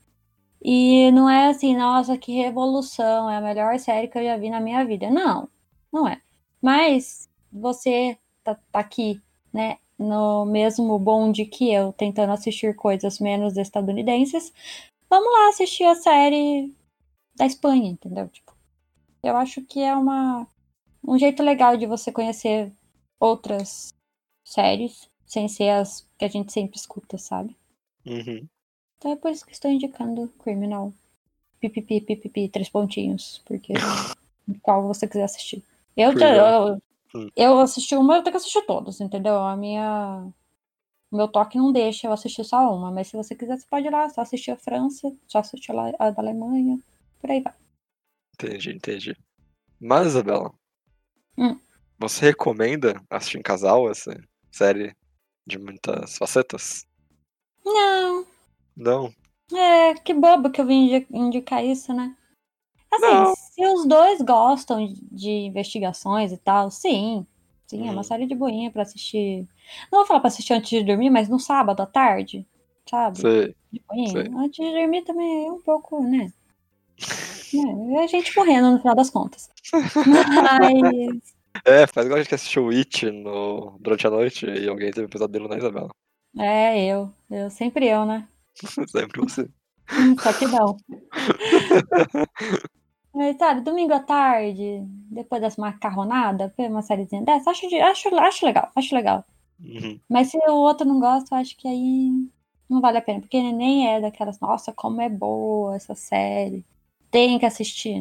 E 0.62 1.10
não 1.12 1.28
é 1.28 1.48
assim, 1.48 1.74
nossa, 1.74 2.18
que 2.18 2.32
revolução, 2.32 3.30
é 3.30 3.36
a 3.36 3.40
melhor 3.40 3.78
série 3.78 4.08
que 4.08 4.18
eu 4.18 4.24
já 4.24 4.36
vi 4.36 4.50
na 4.50 4.60
minha 4.60 4.84
vida. 4.84 5.10
Não, 5.10 5.48
não 5.90 6.06
é. 6.06 6.20
Mas 6.60 7.30
você 7.50 8.18
tá, 8.44 8.54
tá 8.70 8.80
aqui, 8.80 9.20
né, 9.52 9.78
no 9.98 10.44
mesmo 10.44 10.98
bonde 10.98 11.46
que 11.46 11.72
eu, 11.72 11.92
tentando 11.92 12.32
assistir 12.32 12.74
coisas 12.76 13.18
menos 13.18 13.56
estadunidenses. 13.56 14.52
Vamos 15.08 15.32
lá 15.32 15.48
assistir 15.48 15.84
a 15.84 15.94
série 15.94 16.74
da 17.40 17.46
Espanha, 17.46 17.90
entendeu? 17.90 18.28
Tipo, 18.28 18.54
eu 19.22 19.36
acho 19.36 19.62
que 19.62 19.80
é 19.80 19.96
uma 19.96 20.46
um 21.02 21.18
jeito 21.18 21.42
legal 21.42 21.76
de 21.76 21.86
você 21.86 22.12
conhecer 22.12 22.70
outras 23.18 23.94
séries, 24.44 25.08
sem 25.26 25.48
ser 25.48 25.70
as 25.70 26.06
que 26.18 26.24
a 26.26 26.28
gente 26.28 26.52
sempre 26.52 26.76
escuta, 26.76 27.16
sabe? 27.18 27.56
Uhum. 28.06 28.46
Então 28.98 29.12
é 29.12 29.16
por 29.16 29.30
isso 29.30 29.46
que 29.46 29.52
estou 29.52 29.70
indicando 29.70 30.28
Criminal. 30.40 30.92
Pipipi, 31.60 32.02
pipipi, 32.02 32.48
três 32.48 32.68
pontinhos. 32.68 33.42
Porque 33.46 33.72
qual 34.62 34.86
você 34.86 35.08
quiser 35.08 35.24
assistir. 35.24 35.62
Eu, 35.96 36.18
já- 36.18 36.36
eu, 36.36 36.82
Hum. 37.14 37.28
eu 37.34 37.58
assisti 37.60 37.96
uma, 37.96 38.16
eu 38.16 38.22
tenho 38.22 38.32
que 38.32 38.36
assistir 38.36 38.62
todas, 38.66 39.00
entendeu? 39.00 39.36
A 39.38 39.56
minha. 39.56 40.28
O 41.10 41.16
meu 41.16 41.26
toque 41.26 41.58
não 41.58 41.72
deixa 41.72 42.06
eu 42.06 42.12
assistir 42.12 42.44
só 42.44 42.74
uma. 42.74 42.90
Mas 42.90 43.08
se 43.08 43.16
você 43.16 43.34
quiser, 43.34 43.58
você 43.58 43.66
pode 43.68 43.86
ir 43.86 43.90
lá, 43.90 44.08
só 44.10 44.20
assistir 44.20 44.52
a 44.52 44.56
França, 44.56 45.12
só 45.26 45.38
assistir 45.40 45.72
a 45.72 46.10
da 46.10 46.22
Alemanha, 46.22 46.78
por 47.20 47.30
aí 47.30 47.40
vai. 47.40 47.54
Entendi, 48.34 48.70
entendi. 48.72 49.16
Mas, 49.80 50.08
Isabela, 50.08 50.52
Hum. 51.36 51.58
você 51.98 52.26
recomenda 52.26 53.00
assistir 53.10 53.38
em 53.38 53.42
casal 53.42 53.90
essa 53.90 54.14
série 54.50 54.94
de 55.46 55.58
muitas 55.58 56.16
facetas? 56.16 56.86
Não, 57.64 58.26
Não. 58.76 59.12
É, 59.52 59.94
que 59.94 60.14
bobo 60.14 60.50
que 60.50 60.60
eu 60.60 60.66
vim 60.66 60.86
indi- 60.94 61.06
indicar 61.10 61.64
isso, 61.64 61.92
né? 61.92 62.16
Assim, 62.92 63.06
Não. 63.06 63.34
se 63.34 63.66
os 63.66 63.86
dois 63.86 64.20
gostam 64.20 64.86
de 65.10 65.30
investigações 65.30 66.32
e 66.32 66.36
tal, 66.38 66.70
sim. 66.70 67.26
Sim, 67.66 67.86
é 67.86 67.90
Hum. 67.90 67.94
uma 67.94 68.02
série 68.04 68.26
de 68.26 68.34
boinha 68.34 68.70
pra 68.70 68.82
assistir. 68.82 69.46
Não 69.92 70.00
vou 70.00 70.06
falar 70.06 70.20
pra 70.20 70.28
assistir 70.28 70.52
antes 70.54 70.70
de 70.70 70.82
dormir, 70.84 71.10
mas 71.10 71.28
no 71.28 71.38
sábado 71.38 71.80
à 71.82 71.86
tarde, 71.86 72.46
sabe? 72.88 73.20
Sei. 73.20 73.54
De 73.72 73.80
boinha. 73.88 74.08
sei. 74.08 74.32
Antes 74.36 74.64
de 74.66 74.72
dormir 74.72 75.02
também 75.02 75.46
é 75.48 75.52
um 75.52 75.60
pouco, 75.60 76.02
né? 76.02 76.32
É, 77.54 77.94
é 77.94 78.04
a 78.04 78.06
gente 78.06 78.36
morrendo 78.36 78.72
no 78.72 78.78
final 78.78 78.94
das 78.94 79.10
contas. 79.10 79.48
Mas. 79.72 81.34
É, 81.64 81.86
faz 81.86 82.06
igual 82.06 82.18
a 82.18 82.20
gente 82.20 82.28
que 82.28 82.34
assistiu 82.34 82.70
It 82.70 83.10
no... 83.10 83.76
durante 83.80 84.06
a 84.06 84.10
noite 84.10 84.46
e 84.46 84.68
alguém 84.68 84.90
teve 84.90 85.06
um 85.06 85.10
pesadelo 85.10 85.48
na 85.48 85.58
Isabela. 85.58 85.90
É, 86.38 86.86
eu. 86.86 87.12
Eu 87.30 87.50
sempre 87.50 87.88
eu, 87.88 88.06
né? 88.06 88.26
Sempre 88.88 89.20
você. 89.20 89.48
Hum, 89.92 90.16
Só 90.18 90.32
que 90.32 90.46
não. 90.46 90.76
Mas, 93.12 93.36
sabe, 93.36 93.62
domingo 93.62 93.92
à 93.92 93.98
tarde, 93.98 94.84
depois 95.10 95.42
dessa 95.42 95.60
macarronada, 95.60 96.52
uma 96.58 96.80
sériezinha 96.80 97.22
dessa, 97.22 97.50
acho, 97.50 97.66
acho, 97.66 98.16
acho 98.16 98.46
legal, 98.46 98.70
acho 98.76 98.94
legal. 98.94 99.24
Uhum. 99.58 99.98
Mas 100.08 100.28
se 100.28 100.38
o 100.38 100.54
outro 100.54 100.86
não 100.86 101.00
gosta, 101.00 101.34
acho 101.36 101.56
que 101.56 101.66
aí 101.66 102.28
não 102.68 102.80
vale 102.80 102.98
a 102.98 103.02
pena, 103.02 103.20
porque 103.20 103.42
nem 103.52 103.88
é 103.88 104.00
daquelas, 104.00 104.38
nossa, 104.38 104.72
como 104.72 105.00
é 105.00 105.08
boa 105.08 105.74
essa 105.74 105.94
série. 105.94 106.64
Tem 107.10 107.38
que 107.38 107.46
assistir. 107.46 107.96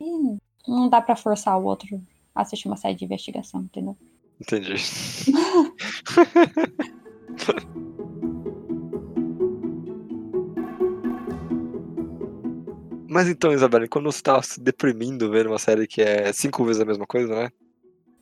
Hum, 0.00 0.38
Não 0.66 0.88
dá 0.88 1.00
pra 1.00 1.16
forçar 1.16 1.58
o 1.58 1.64
outro 1.64 2.00
a 2.34 2.42
assistir 2.42 2.68
uma 2.68 2.76
série 2.76 2.94
de 2.94 3.04
investigação, 3.04 3.60
entendeu? 3.62 3.96
Entendi. 4.40 4.74
Mas 13.08 13.28
então, 13.28 13.52
Isabelle, 13.52 13.88
quando 13.88 14.10
você 14.10 14.22
tá 14.22 14.40
se 14.42 14.60
deprimindo 14.60 15.30
vendo 15.30 15.48
uma 15.48 15.58
série 15.58 15.86
que 15.86 16.00
é 16.00 16.32
cinco 16.32 16.64
vezes 16.64 16.80
a 16.80 16.84
mesma 16.84 17.06
coisa, 17.06 17.34
né? 17.34 17.50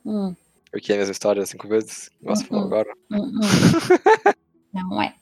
Hum, 0.05 0.35
Porque 0.71 0.91
é 0.91 0.95
a 0.95 0.99
mesma 0.99 1.11
história 1.11 1.45
cinco 1.45 1.67
vezes, 1.67 2.09
você 2.21 2.43
falou 2.45 2.63
Uhum. 2.63 2.67
agora. 2.69 2.93
hum, 3.11 3.17
hum. 3.17 3.39
Não 4.73 5.01
é. 5.01 5.15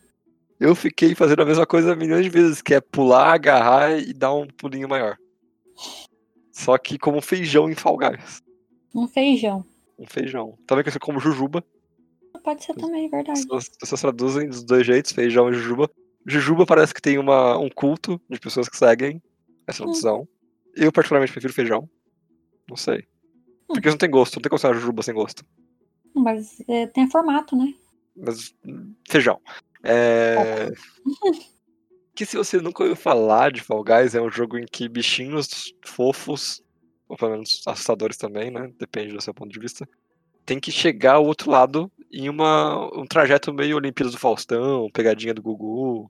Eu 0.60 0.74
fiquei 0.74 1.14
fazendo 1.14 1.42
a 1.42 1.46
mesma 1.46 1.66
coisa 1.66 1.96
milhões 1.96 2.24
de 2.24 2.30
vezes, 2.30 2.62
que 2.62 2.74
é 2.74 2.82
pular, 2.82 3.34
agarrar 3.34 3.98
e 4.00 4.12
dar 4.14 4.34
um 4.34 4.48
pulinho 4.48 4.90
maior. 4.90 5.18
Só 6.52 6.78
que 6.78 6.98
como 6.98 7.22
feijão 7.22 7.70
em 7.70 7.76
Guys. 7.76 8.42
Um 8.94 9.08
feijão. 9.08 9.64
Um 10.00 10.08
feijão. 10.08 10.58
Também 10.66 10.84
conhecido 10.84 11.06
como 11.06 11.20
jujuba. 11.20 11.64
Pode 12.44 12.64
ser 12.64 12.74
também, 12.76 13.06
é 13.06 13.10
verdade. 13.10 13.32
As 13.40 13.46
pessoas- 13.46 13.70
as 13.70 13.78
pessoas 13.78 14.02
traduzem 14.02 14.48
dos 14.50 14.64
dois 14.64 14.86
jeitos, 14.86 15.12
feijão 15.12 15.50
e 15.50 15.54
jujuba. 15.54 15.90
Jujuba 16.26 16.66
parece 16.66 16.94
que 16.94 17.02
tem 17.02 17.18
uma, 17.18 17.58
um 17.58 17.70
culto 17.70 18.20
de 18.30 18.40
pessoas 18.40 18.68
que 18.68 18.78
seguem 18.78 19.22
essa 19.68 19.84
tradução. 19.84 20.28
Eu 20.76 20.92
particularmente 20.92 21.32
prefiro 21.32 21.54
feijão. 21.54 21.90
Não 22.70 22.76
sei. 22.76 23.06
Porque 23.68 23.90
não 23.90 23.98
tem 23.98 24.10
gosto, 24.10 24.36
não 24.36 24.42
tem 24.42 24.50
como 24.50 24.60
ser 24.60 24.68
uma 24.68 24.74
jujuba 24.76 25.04
sem 25.04 25.14
gosto. 25.14 25.46
Mas 26.16 26.62
é, 26.68 26.88
tem 26.88 27.10
formato, 27.10 27.56
né? 27.56 27.74
Mas 28.16 28.56
hum, 28.66 28.94
feijão. 29.08 29.40
É... 29.88 30.70
que 32.14 32.26
se 32.26 32.36
você 32.36 32.60
nunca 32.60 32.84
ouviu 32.84 32.96
falar 32.96 33.52
de 33.52 33.62
Fall 33.62 33.84
Guys, 33.84 34.16
é 34.16 34.22
um 34.22 34.30
jogo 34.30 34.58
em 34.58 34.66
que 34.66 34.90
bichinhos 34.90 35.74
fofos, 35.86 36.62
ou 37.08 37.16
pelo 37.16 37.32
menos 37.32 37.62
assustadores 37.66 38.18
também, 38.18 38.52
né? 38.52 38.70
Depende 38.78 39.14
do 39.14 39.22
seu 39.22 39.34
ponto 39.34 39.52
de 39.52 39.60
vista, 39.60 39.88
tem 40.46 40.60
que 40.60 40.72
chegar 40.72 41.16
ao 41.16 41.26
outro 41.26 41.52
lado 41.52 41.92
em 42.12 42.30
uma, 42.30 42.90
um 42.98 43.06
trajeto 43.06 43.54
meio 43.54 43.76
Olimpíadas 43.78 44.14
do 44.14 44.20
Faustão, 44.20 44.90
pegadinha 44.94 45.34
do 45.34 45.42
Gugu, 45.42 46.10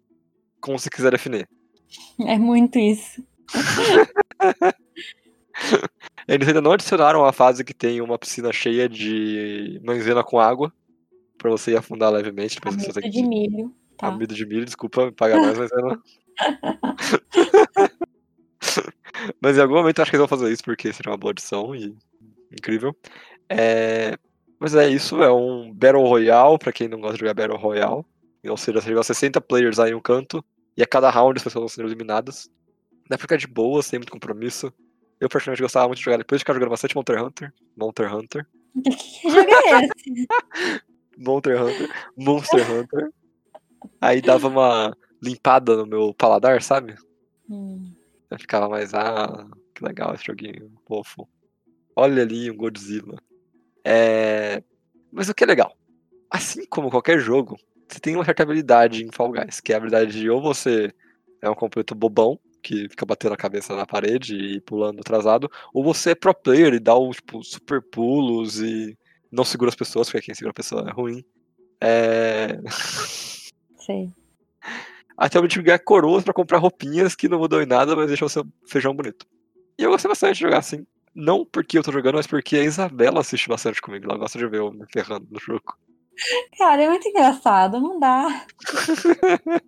como 0.62 0.78
você 0.78 0.90
quiser 0.90 1.12
definir. 1.12 1.48
É 2.26 2.38
muito 2.38 2.78
isso. 2.80 3.24
Eles 6.28 6.48
ainda 6.48 6.62
não 6.62 6.72
adicionaram 6.72 7.26
a 7.26 7.32
fase 7.32 7.64
que 7.64 7.74
tem 7.74 8.02
uma 8.02 8.20
piscina 8.20 8.52
cheia 8.52 8.88
de 8.88 9.80
maisena 9.84 10.24
com 10.24 10.40
água, 10.40 10.72
pra 11.38 11.50
você 11.50 11.72
ir 11.72 11.78
afundar 11.78 12.12
levemente. 12.12 12.56
Depois 12.56 12.76
você 12.76 12.86
Amido 12.86 13.02
tem 13.02 13.12
de 13.12 13.22
que... 13.22 13.28
milho. 13.28 13.74
Tá. 13.98 14.08
Amido 14.08 14.36
de 14.36 14.46
milho, 14.46 14.66
desculpa, 14.66 15.06
me 15.06 15.12
paga 15.12 15.38
mais, 15.38 15.58
mas 15.58 15.72
não. 15.72 16.02
mas 19.42 19.58
em 19.58 19.62
algum 19.62 19.76
momento 19.76 19.98
eu 19.98 20.02
acho 20.04 20.12
que 20.12 20.18
eles 20.18 20.28
vão 20.28 20.38
fazer 20.38 20.52
isso, 20.52 20.64
porque 20.64 20.94
seria 20.94 21.12
uma 21.12 21.18
boa 21.18 21.32
adição 21.32 21.76
e 21.76 21.96
incrível. 22.52 22.96
É, 23.50 24.18
Mas 24.60 24.76
é 24.76 24.90
isso, 24.90 25.22
é 25.24 25.32
um 25.32 25.72
Battle 25.74 26.06
Royale, 26.06 26.58
pra 26.58 26.72
quem 26.72 26.88
não 26.88 27.00
gosta 27.00 27.16
de 27.16 27.22
jogar 27.22 27.34
Battle 27.34 27.58
Royale. 27.58 28.04
Ou 28.48 28.58
seja, 28.58 28.82
você 28.82 28.90
joga 28.90 29.04
60 29.04 29.42
players 29.42 29.80
aí 29.80 29.92
em 29.92 29.96
um 29.96 30.00
canto, 30.00 30.44
e 30.76 30.84
a 30.84 30.88
cada 30.88 31.10
round 31.10 31.38
as 31.38 31.44
pessoas 31.44 31.62
vão 31.62 31.70
sendo 31.70 31.88
eliminadas. 31.88 32.50
Na 33.10 33.16
época 33.16 33.38
de 33.38 33.48
boa, 33.48 33.82
sem 33.82 34.00
muito 34.00 34.12
compromisso. 34.12 34.72
Eu 35.20 35.30
particularmente 35.30 35.64
gostava 35.64 35.88
muito 35.88 35.98
de 35.98 36.06
jogar 36.06 36.18
depois 36.18 36.40
de 36.40 36.44
ficar 36.44 36.54
jogando 36.54 36.70
bastante 36.70 36.96
Monster 36.96 37.24
Hunter. 37.24 37.54
Monster 37.76 38.16
Hunter. 38.16 38.48
Que 38.84 39.30
jogo 39.30 39.50
é 39.50 39.86
esse? 39.86 40.28
Monster 41.18 41.62
Hunter. 41.62 41.90
Monster 42.16 42.72
Hunter. 42.72 43.10
Aí 44.00 44.22
dava 44.22 44.48
uma 44.48 44.96
limpada 45.22 45.76
no 45.76 45.86
meu 45.86 46.14
paladar, 46.14 46.62
sabe? 46.62 46.96
Hum, 47.50 47.92
Eu 48.30 48.40
ficava 48.40 48.70
mais, 48.70 48.94
ah, 48.94 49.48
que 49.74 49.84
legal 49.84 50.14
esse 50.14 50.26
joguinho, 50.26 50.72
fofo. 50.86 51.28
Olha 51.96 52.22
ali 52.22 52.52
um 52.52 52.58
Godzilla. 52.58 53.18
É... 53.84 54.62
Mas 55.12 55.30
o 55.30 55.34
que 55.34 55.44
é 55.44 55.48
legal? 55.48 55.76
Assim 56.30 56.66
como 56.68 56.92
qualquer 56.92 57.20
jogo, 57.20 57.58
você 57.88 58.00
tem 58.00 58.16
uma 58.16 58.26
certa 58.26 58.44
habilidade 58.44 59.04
em 59.04 59.12
Fall 59.12 59.32
Guys, 59.32 59.60
que 59.60 59.72
é 59.72 59.76
a 59.76 59.78
habilidade 59.78 60.12
de 60.12 60.30
ou 60.30 60.42
você 60.42 60.94
é 61.42 61.50
um 61.50 61.56
completo 61.56 61.96
bobão, 61.96 62.40
que 62.62 62.90
fica 62.90 63.06
batendo 63.06 63.34
a 63.34 63.38
cabeça 63.38 63.76
na 63.76 63.86
parede 63.86 64.36
e 64.36 64.62
pulando 64.62 65.00
atrasado, 65.00 65.50
ou 65.74 65.84
você 65.84 66.12
é 66.12 66.16
pro 66.16 66.34
player 66.34 66.74
e 66.74 66.80
dá 66.80 66.98
os 66.98 67.16
tipo, 67.18 67.42
super 67.44 67.82
pulos 67.82 68.60
e 68.60 68.98
não 69.32 69.44
segura 69.44 69.70
as 69.70 69.76
pessoas, 69.76 70.10
porque 70.10 70.26
quem 70.26 70.36
segura 70.36 70.52
a 70.52 70.54
pessoa 70.54 70.88
é 70.88 70.92
ruim. 70.92 71.24
É... 71.82 72.60
sei. 73.80 74.12
Até 75.18 75.38
eu 75.38 75.48
tive 75.48 75.64
que 75.64 75.68
ganhar 75.68 75.80
coroas 75.80 76.24
pra 76.24 76.34
comprar 76.34 76.60
roupinhas 76.60 77.16
que 77.16 77.28
não 77.28 77.40
mudou 77.40 77.62
em 77.62 77.66
nada, 77.66 77.96
mas 77.96 78.08
deixou 78.08 78.28
o 78.28 78.30
seu 78.30 78.46
feijão 78.68 78.96
bonito. 78.96 79.26
E 79.78 79.84
eu 79.84 79.90
gostei 79.90 80.10
bastante 80.10 80.36
de 80.36 80.42
jogar 80.42 80.60
assim. 80.60 80.86
Não 81.14 81.44
porque 81.44 81.78
eu 81.78 81.84
tô 81.84 81.92
jogando, 81.92 82.16
mas 82.16 82.28
porque 82.28 82.58
a 82.58 82.64
Isabela 82.64 83.22
assiste 83.22 83.50
bastante 83.50 83.82
comigo. 83.82 84.06
Ela 84.06 84.20
gosta 84.20 84.38
de 84.38 84.48
ver 84.48 84.60
eu 84.60 84.72
me 84.72 84.86
ferrando 84.92 85.28
no 85.32 85.40
jogo. 85.40 85.76
Cara, 86.58 86.84
é 86.84 86.90
muito 86.90 87.08
engraçado, 87.08 87.80
não 87.80 88.00
dá. 88.00 88.46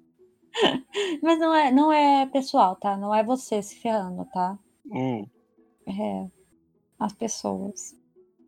Mas 1.22 1.40
não 1.40 1.54
é, 1.54 1.72
não 1.72 1.92
é 1.92 2.26
pessoal, 2.26 2.76
tá? 2.76 2.98
Não 2.98 3.14
é 3.14 3.24
você 3.24 3.62
se 3.62 3.80
ferrando, 3.80 4.26
tá? 4.34 4.58
Hum, 4.92 5.26
É 5.88 6.28
as 7.00 7.14
pessoas. 7.14 7.96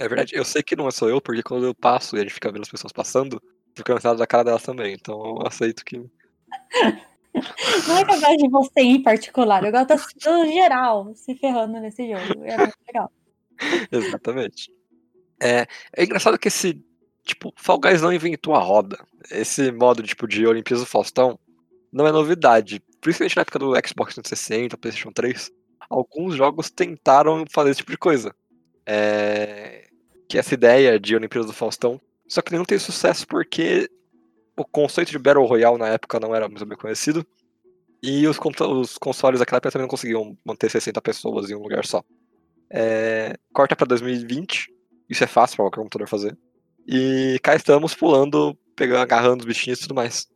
É 0.01 0.07
verdade. 0.07 0.35
Eu 0.35 0.43
sei 0.43 0.63
que 0.63 0.75
não 0.75 0.89
só 0.89 1.07
eu, 1.07 1.21
porque 1.21 1.43
quando 1.43 1.65
eu 1.65 1.75
passo 1.75 2.15
e 2.15 2.19
a 2.19 2.23
gente 2.23 2.33
fica 2.33 2.51
vendo 2.51 2.63
as 2.63 2.69
pessoas 2.69 2.91
passando, 2.91 3.41
fico 3.75 3.93
cansado 3.93 4.17
da 4.17 4.27
cara 4.27 4.43
delas 4.43 4.63
também. 4.63 4.93
Então 4.93 5.37
eu 5.37 5.47
aceito 5.47 5.85
que. 5.85 5.97
Não 7.87 7.97
é 7.97 8.03
gosto 8.03 8.37
de 8.37 8.49
você 8.49 8.81
em 8.81 9.01
particular, 9.01 9.63
eu 9.63 9.71
gosto 9.71 9.95
do 10.19 10.51
geral 10.51 11.13
se 11.15 11.33
ferrando 11.35 11.79
nesse 11.79 12.05
jogo. 12.05 12.43
É 12.43 12.57
muito 12.57 12.77
legal. 12.85 13.09
Exatamente. 13.89 14.69
É, 15.41 15.65
é 15.95 16.03
engraçado 16.03 16.37
que 16.37 16.49
esse. 16.49 16.83
Tipo, 17.23 17.53
Fall 17.55 17.79
Guys 17.79 18.01
não 18.01 18.11
inventou 18.11 18.55
a 18.55 18.59
roda. 18.59 18.97
Esse 19.29 19.71
modo 19.71 20.01
tipo, 20.01 20.27
de 20.27 20.45
Olimpíadas 20.45 20.83
do 20.83 20.89
Faustão 20.89 21.39
não 21.93 22.07
é 22.07 22.11
novidade. 22.11 22.81
Principalmente 22.99 23.35
na 23.35 23.43
época 23.43 23.59
do 23.59 23.73
Xbox 23.87 24.15
360, 24.15 24.77
PlayStation 24.77 25.11
3. 25.11 25.51
Alguns 25.87 26.35
jogos 26.35 26.71
tentaram 26.71 27.45
fazer 27.49 27.69
esse 27.69 27.77
tipo 27.77 27.91
de 27.91 27.97
coisa. 27.97 28.35
É, 28.85 29.87
que 30.31 30.37
essa 30.37 30.53
ideia 30.53 30.97
de 30.97 31.13
Olimpíadas 31.13 31.51
do 31.51 31.53
Faustão. 31.53 31.99
Só 32.25 32.41
que 32.41 32.53
nenhum 32.53 32.63
teve 32.63 32.81
sucesso 32.81 33.27
porque 33.27 33.89
o 34.57 34.63
conceito 34.63 35.11
de 35.11 35.19
Battle 35.19 35.45
Royale 35.45 35.77
na 35.77 35.89
época 35.89 36.21
não 36.21 36.33
era 36.33 36.47
muito 36.47 36.65
bem 36.65 36.77
conhecido. 36.77 37.27
E 38.01 38.25
os, 38.25 38.39
os 38.39 38.97
consoles 38.97 39.41
daquela 39.41 39.57
época 39.57 39.71
também 39.71 39.83
não 39.83 39.89
conseguiam 39.89 40.37
manter 40.45 40.71
60 40.71 41.01
pessoas 41.01 41.49
em 41.49 41.55
um 41.55 41.61
lugar 41.61 41.85
só. 41.85 42.01
É, 42.71 43.35
corta 43.53 43.75
pra 43.75 43.85
2020. 43.85 44.73
Isso 45.09 45.21
é 45.21 45.27
fácil 45.27 45.57
pra 45.57 45.65
qualquer 45.65 45.81
computador 45.81 46.07
fazer. 46.07 46.37
E 46.87 47.37
cá 47.43 47.53
estamos 47.53 47.93
pulando, 47.93 48.57
pegando, 48.73 49.01
agarrando 49.01 49.41
os 49.41 49.45
bichinhos 49.45 49.79
e 49.79 49.81
tudo 49.81 49.95
mais. 49.95 50.27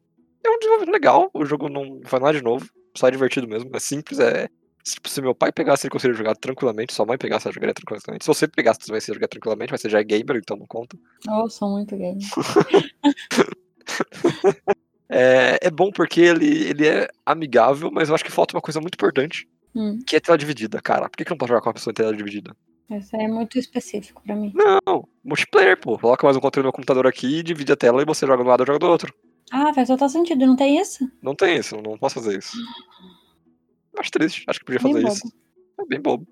É 0.45 0.49
um 0.49 0.59
desenvolvimento 0.59 0.93
legal, 0.93 1.31
o 1.33 1.45
jogo 1.45 1.69
não 1.69 2.01
faz 2.05 2.21
nada 2.21 2.37
de 2.37 2.43
novo, 2.43 2.69
só 2.95 3.07
é 3.07 3.11
divertido 3.11 3.47
mesmo, 3.47 3.71
é 3.73 3.79
simples, 3.79 4.19
é. 4.19 4.49
Tipo, 4.85 5.09
se 5.09 5.19
meu 5.19 5.33
pai 5.33 5.51
pegasse, 5.51 5.87
ele 5.87 5.91
conseguiria 5.91 6.17
jogar 6.17 6.35
tranquilamente, 6.35 6.93
sua 6.93 7.07
mãe 7.07 7.17
pegasse, 7.17 7.47
ela 7.47 7.53
jogaria 7.53 7.73
tranquilamente. 7.73 8.23
Se 8.23 8.27
você 8.27 8.47
pegasse, 8.47 8.79
você 8.83 8.91
vai 8.91 9.01
jogar 9.01 9.27
tranquilamente, 9.27 9.71
mas 9.71 9.81
você 9.81 9.89
já 9.89 9.99
é 9.99 10.03
gamer, 10.03 10.37
então 10.37 10.55
não 10.55 10.67
conta. 10.67 10.95
Eu 11.27 11.49
sou 11.49 11.71
muito 11.71 11.97
gay. 11.97 12.15
É, 15.07 15.59
é 15.61 15.69
bom 15.69 15.91
porque 15.91 16.19
ele, 16.19 16.69
ele 16.69 16.87
é 16.87 17.07
amigável, 17.25 17.91
mas 17.91 18.09
eu 18.09 18.15
acho 18.15 18.25
que 18.25 18.31
falta 18.31 18.55
uma 18.55 18.61
coisa 18.61 18.81
muito 18.81 18.95
importante, 18.95 19.47
Hum, 19.75 19.99
que 20.07 20.15
é 20.15 20.19
tela 20.19 20.37
dividida, 20.37 20.81
cara. 20.81 21.09
Por 21.09 21.17
que, 21.17 21.25
que 21.25 21.29
não 21.29 21.37
pode 21.37 21.49
jogar 21.49 21.61
com 21.61 21.69
uma 21.69 21.73
pessoa 21.73 21.91
em 21.91 21.93
tela 21.93 22.15
dividida? 22.15 22.55
isso 22.89 23.15
é 23.15 23.27
muito 23.27 23.59
específico 23.59 24.21
pra 24.23 24.35
mim. 24.35 24.51
Não, 24.55 25.07
multiplayer, 25.23 25.79
pô. 25.79 25.97
Coloca 25.99 26.25
mais 26.25 26.37
um 26.37 26.39
controle 26.39 26.63
no 26.63 26.67
meu 26.67 26.73
computador 26.73 27.05
aqui, 27.07 27.43
divide 27.43 27.71
a 27.71 27.75
tela 27.75 28.01
e 28.01 28.05
você 28.05 28.25
joga 28.25 28.41
de 28.41 28.47
um 28.47 28.49
lado 28.49 28.63
e 28.63 28.65
joga 28.65 28.79
do 28.79 28.87
outro. 28.87 29.13
Ah, 29.51 29.73
faz 29.73 29.87
total 29.87 30.09
sentido, 30.09 30.45
não 30.45 30.55
tem 30.55 30.79
isso? 30.79 31.07
Não 31.21 31.35
tem 31.35 31.57
isso, 31.57 31.79
não 31.81 31.97
posso 31.97 32.15
fazer 32.15 32.39
isso. 32.39 32.57
Acho 33.97 34.11
triste, 34.11 34.43
acho 34.47 34.59
que 34.59 34.65
podia 34.65 34.79
Bem 34.79 34.91
fazer 34.91 35.03
bobo. 35.03 35.15
isso. 35.15 35.33
É 35.79 35.85
bem 35.85 36.01
bobo. 36.01 36.27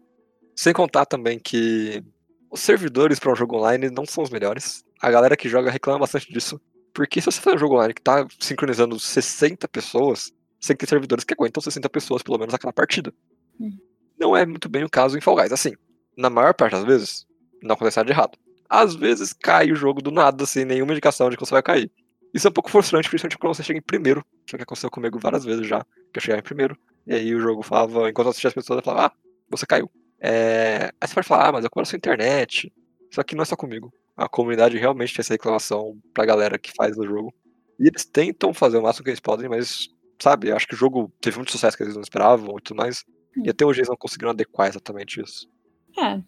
Sem 0.56 0.74
contar 0.74 1.06
também 1.06 1.40
que 1.40 2.04
os 2.52 2.60
servidores 2.60 3.20
para 3.20 3.32
um 3.32 3.36
jogo 3.36 3.58
online 3.58 3.90
não 3.90 4.06
são 4.06 4.24
os 4.24 4.30
melhores. 4.30 4.84
A 5.02 5.10
galera 5.10 5.36
que 5.36 5.50
joga 5.50 5.72
reclama 5.72 6.00
bastante 6.00 6.32
disso. 6.32 6.62
Porque 6.94 7.20
se 7.20 7.26
você 7.26 7.42
faz 7.42 7.56
um 7.56 7.60
jogo 7.60 7.76
online 7.76 7.94
que 7.94 8.02
tá 8.02 8.28
sincronizando 8.40 9.00
60 9.00 9.68
pessoas, 9.68 10.32
você 10.60 10.68
tem 10.70 10.78
que 10.78 10.86
ter 10.86 10.90
servidores 10.90 11.24
que 11.24 11.34
aguentam 11.34 11.62
60 11.62 11.90
pessoas, 11.90 12.22
pelo 12.22 12.38
menos, 12.38 12.52
naquela 12.54 12.72
partida. 12.72 13.12
Hum. 13.60 13.76
Não 14.20 14.38
é 14.38 14.46
muito 14.46 14.70
bem 14.70 14.84
o 14.84 14.90
caso 14.90 15.18
em 15.18 15.22
Fall 15.22 15.36
Guys. 15.36 15.52
Assim, 15.52 15.74
na 16.16 16.30
maior 16.30 16.54
parte 16.54 16.74
das 16.74 16.86
vezes, 16.86 17.26
não 17.64 17.74
acontece 17.74 17.98
nada 17.98 18.06
de 18.06 18.14
errado. 18.14 18.38
Às 18.70 18.96
vezes 18.96 19.34
cai 19.34 19.72
o 19.72 19.76
jogo 19.76 20.02
do 20.02 20.12
nada, 20.12 20.46
sem 20.46 20.66
nenhuma 20.66 20.92
indicação 20.94 21.30
de 21.30 21.36
que 21.36 21.44
você 21.44 21.52
vai 21.52 21.64
cair. 21.64 21.92
Isso 22.34 22.48
é 22.48 22.50
um 22.50 22.54
pouco 22.54 22.70
frustrante, 22.70 23.10
principalmente 23.10 23.38
quando 23.38 23.56
você 23.56 23.64
chega 23.64 23.80
em 23.80 23.84
primeiro. 23.84 24.24
Isso 24.46 24.56
é 24.56 24.58
o 24.58 24.58
que 24.58 24.64
aconteceu 24.64 24.90
comigo 24.90 25.20
várias 25.20 25.44
vezes 25.44 25.68
já, 25.68 25.84
que 26.12 26.18
eu 26.18 26.22
chegava 26.22 26.40
em 26.40 26.44
primeiro. 26.44 26.78
E 27.06 27.14
aí 27.14 27.36
o 27.36 27.40
jogo 27.40 27.62
falava, 27.62 28.10
enquanto 28.10 28.28
eu 28.28 28.32
assistia 28.32 28.48
as 28.48 28.54
pessoas, 28.54 28.78
eu 28.78 28.84
falava, 28.84 29.08
ah, 29.08 29.12
você 29.50 29.66
caiu. 29.66 29.90
É... 30.20 30.92
Aí 31.02 31.08
você 31.08 31.14
pode 31.14 31.28
falar, 31.28 31.50
ah, 31.50 31.52
mas 31.52 31.66
eu 31.66 31.70
culpa 31.70 31.90
a 31.92 31.98
internet. 31.98 32.72
Só 33.12 33.22
que 33.24 33.36
não 33.36 33.44
é 33.44 33.46
só 33.46 33.56
comigo. 33.56 33.94
A 34.16 34.30
comunidade 34.30 34.78
realmente 34.78 35.14
tem 35.14 35.22
essa 35.22 35.34
reclamação 35.34 35.98
pra 36.14 36.26
galera 36.26 36.58
que 36.58 36.72
faz 36.76 36.98
o 36.98 37.06
jogo. 37.06 37.34
E 37.80 37.88
eles 37.88 38.06
tentam 38.06 38.54
fazer 38.54 38.78
o 38.78 38.84
máximo 38.84 39.04
que 39.04 39.10
eles 39.10 39.20
podem, 39.20 39.50
mas, 39.50 39.90
sabe, 40.22 40.52
acho 40.52 40.68
que 40.68 40.76
o 40.76 40.78
jogo 40.78 41.12
teve 41.20 41.38
muito 41.38 41.52
sucesso 41.52 41.76
que 41.76 41.84
eles 41.84 41.96
não 41.96 42.02
esperavam 42.02 42.58
e 42.58 42.62
tudo 42.62 42.78
mais. 42.78 43.04
E 43.44 43.50
até 43.50 43.66
hoje 43.66 43.80
eles 43.80 43.90
não 43.90 43.98
conseguiram 43.98 44.30
adequar 44.32 44.70
exatamente 44.70 45.20
isso. 45.22 45.50
É, 45.98 46.22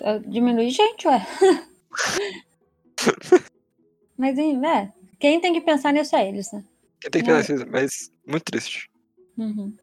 é, 0.00 0.18
diminui 0.20 0.70
gente, 0.70 1.06
ué. 1.08 1.26
Mas, 4.16 4.38
é, 4.38 4.92
quem 5.18 5.40
tem 5.40 5.52
que 5.52 5.60
pensar 5.60 5.92
nisso 5.92 6.14
é 6.14 6.28
eles, 6.28 6.52
né? 6.52 6.64
Quem 7.00 7.10
tem 7.10 7.22
que 7.24 7.30
É. 7.30 7.36
pensar 7.36 7.52
nisso, 7.54 7.66
mas 7.70 8.10
muito 8.26 8.44
triste. 8.44 8.88
Uhum. 9.36 9.74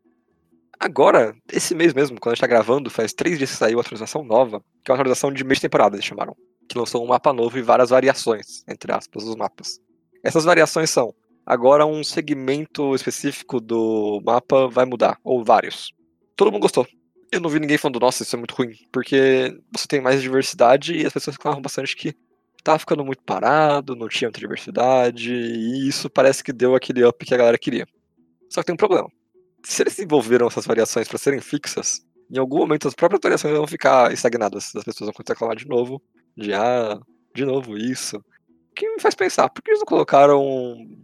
Agora, 0.83 1.35
esse 1.53 1.75
mês 1.75 1.93
mesmo, 1.93 2.19
quando 2.19 2.33
a 2.33 2.35
gente 2.35 2.41
tá 2.41 2.47
gravando, 2.47 2.89
faz 2.89 3.13
três 3.13 3.37
dias 3.37 3.51
que 3.51 3.55
saiu 3.55 3.77
a 3.77 3.81
atualização 3.81 4.23
nova, 4.23 4.63
que 4.83 4.89
é 4.89 4.91
uma 4.91 4.95
atualização 4.95 5.31
de 5.31 5.43
mês 5.43 5.59
de 5.59 5.61
temporada, 5.61 5.95
eles 5.95 6.03
chamaram. 6.03 6.35
Que 6.67 6.75
lançou 6.75 7.03
um 7.03 7.07
mapa 7.07 7.31
novo 7.31 7.55
e 7.55 7.61
várias 7.61 7.91
variações, 7.91 8.63
entre 8.67 8.91
aspas, 8.91 9.23
dos 9.23 9.35
mapas. 9.35 9.79
Essas 10.23 10.43
variações 10.43 10.89
são, 10.89 11.13
agora 11.45 11.85
um 11.85 12.03
segmento 12.03 12.95
específico 12.95 13.61
do 13.61 14.23
mapa 14.25 14.67
vai 14.69 14.85
mudar, 14.85 15.19
ou 15.23 15.43
vários. 15.43 15.93
Todo 16.35 16.51
mundo 16.51 16.63
gostou. 16.63 16.87
Eu 17.31 17.39
não 17.39 17.49
vi 17.51 17.59
ninguém 17.59 17.77
falando, 17.77 17.99
nossa, 17.99 18.23
isso 18.23 18.35
é 18.35 18.39
muito 18.39 18.55
ruim, 18.55 18.73
porque 18.91 19.55
você 19.71 19.85
tem 19.87 20.01
mais 20.01 20.19
diversidade 20.19 20.95
e 20.95 21.05
as 21.05 21.13
pessoas 21.13 21.35
reclamavam 21.35 21.61
bastante 21.61 21.95
que 21.95 22.15
tava 22.63 22.79
ficando 22.79 23.05
muito 23.05 23.21
parado, 23.21 23.95
não 23.95 24.09
tinha 24.09 24.29
muita 24.29 24.39
diversidade, 24.39 25.31
e 25.31 25.87
isso 25.87 26.09
parece 26.09 26.43
que 26.43 26.51
deu 26.51 26.73
aquele 26.73 27.05
up 27.05 27.23
que 27.23 27.35
a 27.35 27.37
galera 27.37 27.57
queria. 27.59 27.85
Só 28.49 28.61
que 28.61 28.65
tem 28.65 28.73
um 28.73 28.77
problema 28.77 29.07
se 29.63 29.81
eles 29.83 29.95
desenvolveram 29.95 30.47
essas 30.47 30.65
variações 30.65 31.07
para 31.07 31.17
serem 31.17 31.39
fixas, 31.39 32.01
em 32.29 32.37
algum 32.37 32.59
momento 32.59 32.87
as 32.87 32.93
próprias 32.93 33.19
variações 33.21 33.55
vão 33.55 33.67
ficar 33.67 34.11
estagnadas. 34.13 34.73
As 34.75 34.83
pessoas 34.83 35.07
vão 35.07 35.13
começar 35.13 35.33
a 35.33 35.35
reclamar 35.35 35.57
de 35.57 35.67
novo, 35.67 36.01
de 36.35 36.53
ah, 36.53 36.99
de 37.35 37.45
novo 37.45 37.77
isso. 37.77 38.17
O 38.17 38.73
que 38.75 38.89
me 38.89 39.01
faz 39.01 39.15
pensar, 39.15 39.49
por 39.49 39.61
que 39.61 39.71
eles 39.71 39.81
não 39.81 39.85
colocaram 39.85 40.41
um, 40.41 41.03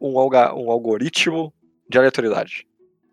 um, 0.00 0.18
alga- 0.18 0.54
um 0.54 0.70
algoritmo 0.70 1.52
de 1.88 1.98
aleatoriedade? 1.98 2.66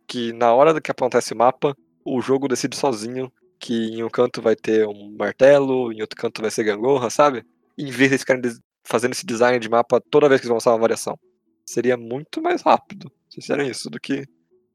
Que 0.05 0.33
na 0.33 0.53
hora 0.53 0.79
que 0.81 0.91
acontece 0.91 1.33
o 1.33 1.37
mapa, 1.37 1.75
o 2.05 2.21
jogo 2.21 2.49
decide 2.49 2.75
sozinho 2.75 3.31
que 3.59 3.73
em 3.73 4.03
um 4.03 4.09
canto 4.09 4.41
vai 4.41 4.57
ter 4.57 4.85
um 4.85 5.15
martelo, 5.17 5.93
em 5.93 6.01
outro 6.01 6.17
canto 6.17 6.41
vai 6.41 6.51
ser 6.51 6.65
gangorra, 6.65 7.09
sabe? 7.09 7.45
Em 7.77 7.89
vez 7.89 8.11
de 8.11 8.17
ficarem 8.17 8.41
fazendo 8.83 9.13
esse 9.13 9.25
design 9.25 9.57
de 9.57 9.69
mapa 9.69 10.01
toda 10.11 10.27
vez 10.27 10.41
que 10.41 10.45
eles 10.45 10.49
vão 10.49 10.57
lançar 10.57 10.71
uma 10.71 10.79
variação. 10.81 11.17
Seria 11.65 11.95
muito 11.95 12.41
mais 12.41 12.61
rápido 12.61 13.09
se 13.29 13.39
fizerem 13.39 13.69
isso 13.69 13.89
do 13.89 14.01
que 14.01 14.25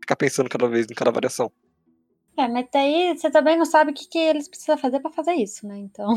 ficar 0.08 0.16
pensando 0.16 0.48
cada 0.48 0.66
vez 0.66 0.86
em 0.90 0.94
cada 0.94 1.10
variação. 1.10 1.52
É, 2.36 2.48
mas 2.48 2.66
daí 2.72 3.16
você 3.16 3.30
também 3.30 3.58
não 3.58 3.66
sabe 3.66 3.90
o 3.90 3.94
que, 3.94 4.08
que 4.08 4.18
eles 4.18 4.48
precisam 4.48 4.78
fazer 4.78 5.00
pra 5.00 5.10
fazer 5.10 5.34
isso, 5.34 5.66
né? 5.66 5.76
Então, 5.76 6.14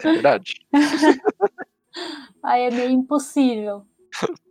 É 0.00 0.12
verdade. 0.12 0.54
aí 2.42 2.62
é 2.62 2.70
meio 2.70 2.90
impossível. 2.90 3.86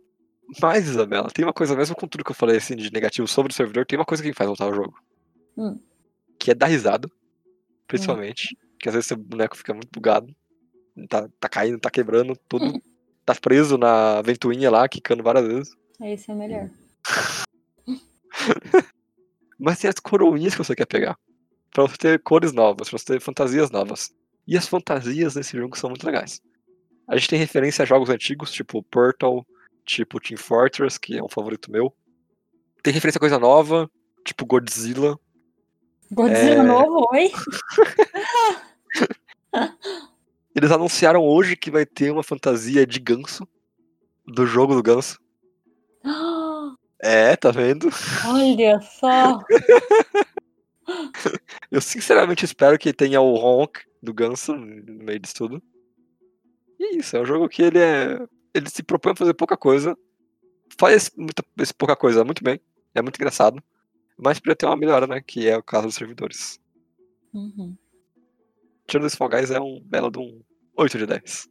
Mas, 0.62 0.86
Isabela, 0.86 1.28
tem 1.28 1.44
uma 1.44 1.52
coisa, 1.52 1.74
mesmo 1.74 1.96
com 1.96 2.06
tudo 2.06 2.22
que 2.22 2.30
eu 2.30 2.34
falei 2.34 2.58
assim, 2.58 2.76
de 2.76 2.92
negativo 2.92 3.26
sobre 3.26 3.50
o 3.52 3.54
servidor, 3.54 3.84
tem 3.84 3.98
uma 3.98 4.04
coisa 4.04 4.22
que 4.22 4.28
me 4.28 4.34
faz 4.34 4.46
voltar 4.46 4.66
ao 4.66 4.74
jogo. 4.74 4.94
Hum. 5.58 5.76
Que 6.38 6.52
é 6.52 6.54
dar 6.54 6.66
risada. 6.66 7.10
Principalmente. 7.88 8.56
Que 8.78 8.88
às 8.88 8.94
vezes 8.94 9.08
seu 9.08 9.16
boneco 9.16 9.56
fica 9.56 9.74
muito 9.74 9.88
bugado. 9.92 10.32
Tá, 11.08 11.28
tá 11.40 11.48
caindo, 11.48 11.80
tá 11.80 11.90
quebrando, 11.90 12.38
tudo. 12.48 12.80
tá 13.26 13.34
preso 13.34 13.76
na 13.76 14.22
ventoinha 14.22 14.70
lá, 14.70 14.88
quicando 14.88 15.24
várias 15.24 15.48
vezes. 15.48 15.76
Esse 16.00 16.30
é 16.30 16.34
o 16.34 16.38
melhor. 16.38 16.70
Mas 19.58 19.78
tem 19.78 19.88
as 19.88 19.98
coroinhas 19.98 20.54
que 20.54 20.58
você 20.58 20.74
quer 20.74 20.86
pegar. 20.86 21.18
Pra 21.70 21.84
você 21.84 21.96
ter 21.96 22.22
cores 22.22 22.52
novas, 22.52 22.88
pra 22.88 22.98
você 22.98 23.04
ter 23.04 23.20
fantasias 23.20 23.70
novas. 23.70 24.14
E 24.46 24.56
as 24.56 24.68
fantasias 24.68 25.34
nesse 25.34 25.56
jogo 25.56 25.76
são 25.76 25.90
muito 25.90 26.06
legais. 26.06 26.40
A 27.08 27.16
gente 27.16 27.28
tem 27.28 27.38
referência 27.38 27.82
a 27.82 27.86
jogos 27.86 28.10
antigos, 28.10 28.52
tipo 28.52 28.82
Portal, 28.84 29.46
tipo 29.84 30.20
Team 30.20 30.38
Fortress, 30.38 30.98
que 30.98 31.18
é 31.18 31.22
um 31.22 31.28
favorito 31.28 31.70
meu. 31.70 31.94
Tem 32.82 32.92
referência 32.92 33.18
a 33.18 33.20
coisa 33.20 33.38
nova, 33.38 33.90
tipo 34.24 34.46
Godzilla. 34.46 35.18
Godzilla 36.10 36.62
É. 36.62 36.62
novo, 36.62 37.08
oi? 37.12 37.30
Eles 40.54 40.70
anunciaram 40.70 41.22
hoje 41.22 41.56
que 41.56 41.70
vai 41.70 41.84
ter 41.84 42.10
uma 42.10 42.22
fantasia 42.22 42.86
de 42.86 42.98
ganso. 42.98 43.46
Do 44.26 44.46
jogo 44.46 44.74
do 44.74 44.82
ganso. 44.82 45.18
É, 47.06 47.36
tá 47.36 47.52
vendo? 47.52 47.88
Olha 48.26 48.80
só. 48.80 49.38
Eu 51.70 51.80
sinceramente 51.80 52.44
espero 52.44 52.76
que 52.76 52.92
tenha 52.92 53.20
o 53.20 53.34
Honk 53.34 53.80
do 54.02 54.12
ganso 54.12 54.56
no 54.56 55.04
meio 55.04 55.20
disso 55.20 55.36
tudo. 55.36 55.62
E 56.80 56.84
é 56.84 56.96
isso, 56.96 57.16
é 57.16 57.20
um 57.20 57.24
jogo 57.24 57.48
que 57.48 57.62
ele 57.62 57.78
é. 57.78 58.18
Ele 58.52 58.68
se 58.68 58.82
propõe 58.82 59.12
a 59.12 59.16
fazer 59.16 59.34
pouca 59.34 59.56
coisa. 59.56 59.96
Faz 60.76 61.12
muita, 61.16 61.44
esse 61.60 61.72
pouca 61.72 61.94
coisa 61.94 62.24
muito 62.24 62.42
bem. 62.42 62.60
É 62.92 63.00
muito 63.00 63.16
engraçado. 63.16 63.62
Mas 64.18 64.40
podia 64.40 64.56
ter 64.56 64.66
uma 64.66 64.76
melhora, 64.76 65.06
né? 65.06 65.22
Que 65.24 65.48
é 65.48 65.56
o 65.56 65.62
caso 65.62 65.86
dos 65.86 65.94
servidores. 65.94 66.58
Uhum. 67.32 67.76
Tirando 68.88 69.06
esse 69.06 69.16
Fall 69.16 69.28
Guys 69.28 69.52
é 69.52 69.60
um 69.60 69.80
belo 69.80 70.10
de 70.10 70.18
um 70.18 70.42
8 70.76 70.98
de 70.98 71.06
10. 71.06 71.48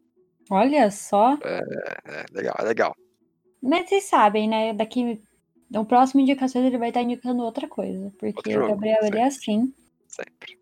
Olha 0.51 0.91
só. 0.91 1.37
É 1.41 2.25
legal, 2.33 2.55
é 2.59 2.63
legal. 2.63 2.93
Mas 3.63 3.87
vocês 3.87 4.03
sabem, 4.03 4.49
né? 4.49 4.73
Daqui. 4.73 5.17
No 5.69 5.86
próximo 5.86 6.21
indicações 6.21 6.65
ele 6.65 6.78
vai 6.78 6.89
estar 6.89 7.01
indicando 7.01 7.43
outra 7.43 7.67
coisa. 7.67 8.12
Porque 8.19 8.58
o 8.58 8.67
Gabriel, 8.67 8.99
ele 9.04 9.17
é 9.17 9.25
assim. 9.25 9.73
Sempre. 10.08 10.58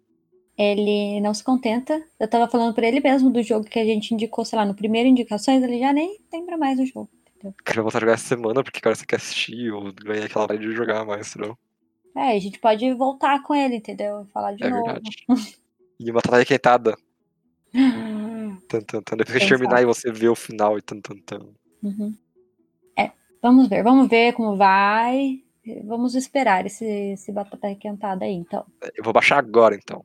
Ele 0.57 1.19
não 1.21 1.33
se 1.33 1.43
contenta. 1.43 2.01
Eu 2.19 2.27
tava 2.27 2.47
falando 2.47 2.73
pra 2.73 2.87
ele 2.87 2.99
mesmo 2.99 3.29
do 3.29 3.41
jogo 3.41 3.65
que 3.65 3.79
a 3.79 3.85
gente 3.85 4.13
indicou, 4.13 4.45
sei 4.45 4.57
lá, 4.57 4.65
no 4.65 4.75
primeiro 4.75 5.09
indicações, 5.09 5.63
ele 5.63 5.79
já 5.79 5.91
nem 5.91 6.19
lembra 6.31 6.57
mais 6.57 6.77
do 6.77 6.85
jogo. 6.85 7.09
Quero 7.65 7.81
voltar 7.81 7.97
a 7.97 8.01
jogar 8.01 8.13
essa 8.13 8.27
semana, 8.27 8.63
porque 8.63 8.79
agora 8.79 8.95
você 8.95 9.05
quer 9.05 9.17
assistir 9.17 9.71
ou 9.71 9.91
ganhar 9.93 10.25
aquela 10.25 10.45
hora 10.45 10.57
de 10.57 10.71
jogar 10.71 11.05
mais, 11.05 11.35
entendeu? 11.35 11.57
É, 12.15 12.31
a 12.37 12.39
gente 12.39 12.59
pode 12.59 12.93
voltar 12.93 13.41
com 13.43 13.53
ele, 13.53 13.75
entendeu? 13.75 14.25
Falar 14.31 14.53
de 14.53 14.63
É 14.63 14.69
novo. 14.69 14.83
verdade. 14.85 15.25
E 15.99 16.09
uma 16.09 16.21
batalha 16.21 16.45
quentada. 16.45 16.95
Tan, 18.69 18.81
tan, 18.81 19.01
tan. 19.01 19.17
Depois 19.17 19.39
que 19.39 19.49
terminar 19.49 19.81
e 19.81 19.85
você 19.85 20.11
vê 20.11 20.29
o 20.29 20.35
final 20.35 20.77
e 20.77 20.81
tan, 20.81 21.01
tan, 21.01 21.15
tan. 21.25 21.49
Uhum. 21.81 22.15
Vamos 23.43 23.67
ver, 23.67 23.83
vamos 23.83 24.07
ver 24.07 24.33
como 24.33 24.57
vai. 24.57 25.43
Vamos 25.85 26.15
esperar 26.15 26.65
esse, 26.65 26.85
esse 26.85 27.31
batata 27.31 27.67
requentada 27.67 28.25
aí, 28.25 28.33
então. 28.33 28.65
Eu 28.95 29.03
vou 29.03 29.13
baixar 29.13 29.37
agora, 29.37 29.75
então. 29.75 30.03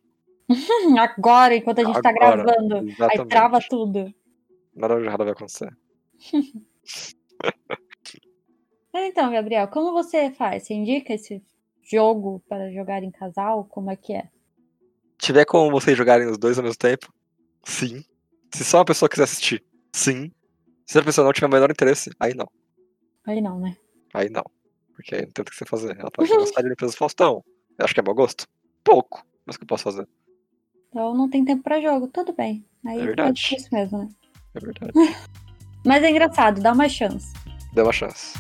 Agora, 0.99 1.55
enquanto 1.55 1.81
a 1.81 1.85
gente 1.85 2.01
tá 2.01 2.09
Agora, 2.11 2.43
gravando. 2.43 2.77
Aí 2.77 2.89
exatamente. 2.89 3.29
trava 3.29 3.59
tudo. 3.61 4.15
Nada 4.75 4.99
de 4.99 5.07
errado 5.07 5.25
vai 5.25 5.33
acontecer. 5.33 5.71
Então, 9.01 9.31
Gabriel, 9.31 9.69
como 9.69 9.93
você 9.93 10.33
faz? 10.33 10.65
Você 10.65 10.75
indica 10.75 11.15
esse 11.15 11.41
jogo 11.85 12.43
para 12.49 12.73
jogar 12.73 13.05
em 13.05 13.13
casal? 13.13 13.65
Como 13.65 13.93
é 13.93 13.97
que 13.97 14.13
é? 14.13 14.29
tiver 15.19 15.45
como 15.45 15.71
vocês 15.71 15.97
jogarem 15.97 16.29
os 16.29 16.39
dois 16.39 16.57
ao 16.57 16.65
mesmo 16.65 16.79
tempo, 16.79 17.13
sim. 17.65 18.05
Se 18.55 18.65
só 18.65 18.79
uma 18.79 18.85
pessoa 18.85 19.09
quiser 19.09 19.25
assistir, 19.25 19.65
sim. 19.93 20.33
Se 20.87 20.99
a 20.99 21.03
pessoa 21.03 21.25
não 21.25 21.33
tiver 21.33 21.49
o 21.49 21.51
menor 21.51 21.71
interesse, 21.71 22.11
aí 22.19 22.35
não. 22.35 22.49
Aí 23.29 23.41
não, 23.43 23.61
né? 23.61 23.77
Aí 24.15 24.31
não. 24.31 24.45
Porque 24.95 25.15
aí 25.15 25.23
não 25.23 25.31
tem 25.31 25.43
o 25.43 25.45
que 25.45 25.55
você 25.55 25.67
fazer. 25.67 25.97
Ela 25.99 26.11
pode 26.11 26.29
gostar 26.31 26.63
de 26.63 26.69
Limpeza 26.71 26.93
do 26.93 26.97
Faustão. 26.99 27.45
Eu 27.79 27.85
acho 27.85 27.93
que 27.93 28.01
é 28.01 28.03
mau 28.03 28.15
gosto? 28.15 28.47
Pouco. 28.83 29.23
Mas 29.47 29.57
o 29.57 29.59
que 29.59 29.65
eu 29.65 29.69
posso 29.69 29.85
fazer? 29.85 30.09
Então 30.89 31.15
não 31.15 31.29
tem 31.29 31.45
tempo 31.45 31.63
pra 31.63 31.79
jogo, 31.81 32.09
tudo 32.09 32.33
bem. 32.33 32.65
Aí 32.87 32.99
É 32.99 33.05
verdade. 33.05 33.35
difícil 33.41 33.69
mesmo, 33.71 33.99
né? 33.99 34.09
É 34.55 34.61
verdade. 34.61 34.93
Mas 35.85 36.03
é 36.03 36.11
engraçado, 36.11 36.61
dá 36.63 36.73
uma 36.73 36.89
chance. 36.89 37.33
Dê 37.75 37.83
uma 37.83 37.93
chance. 37.93 38.33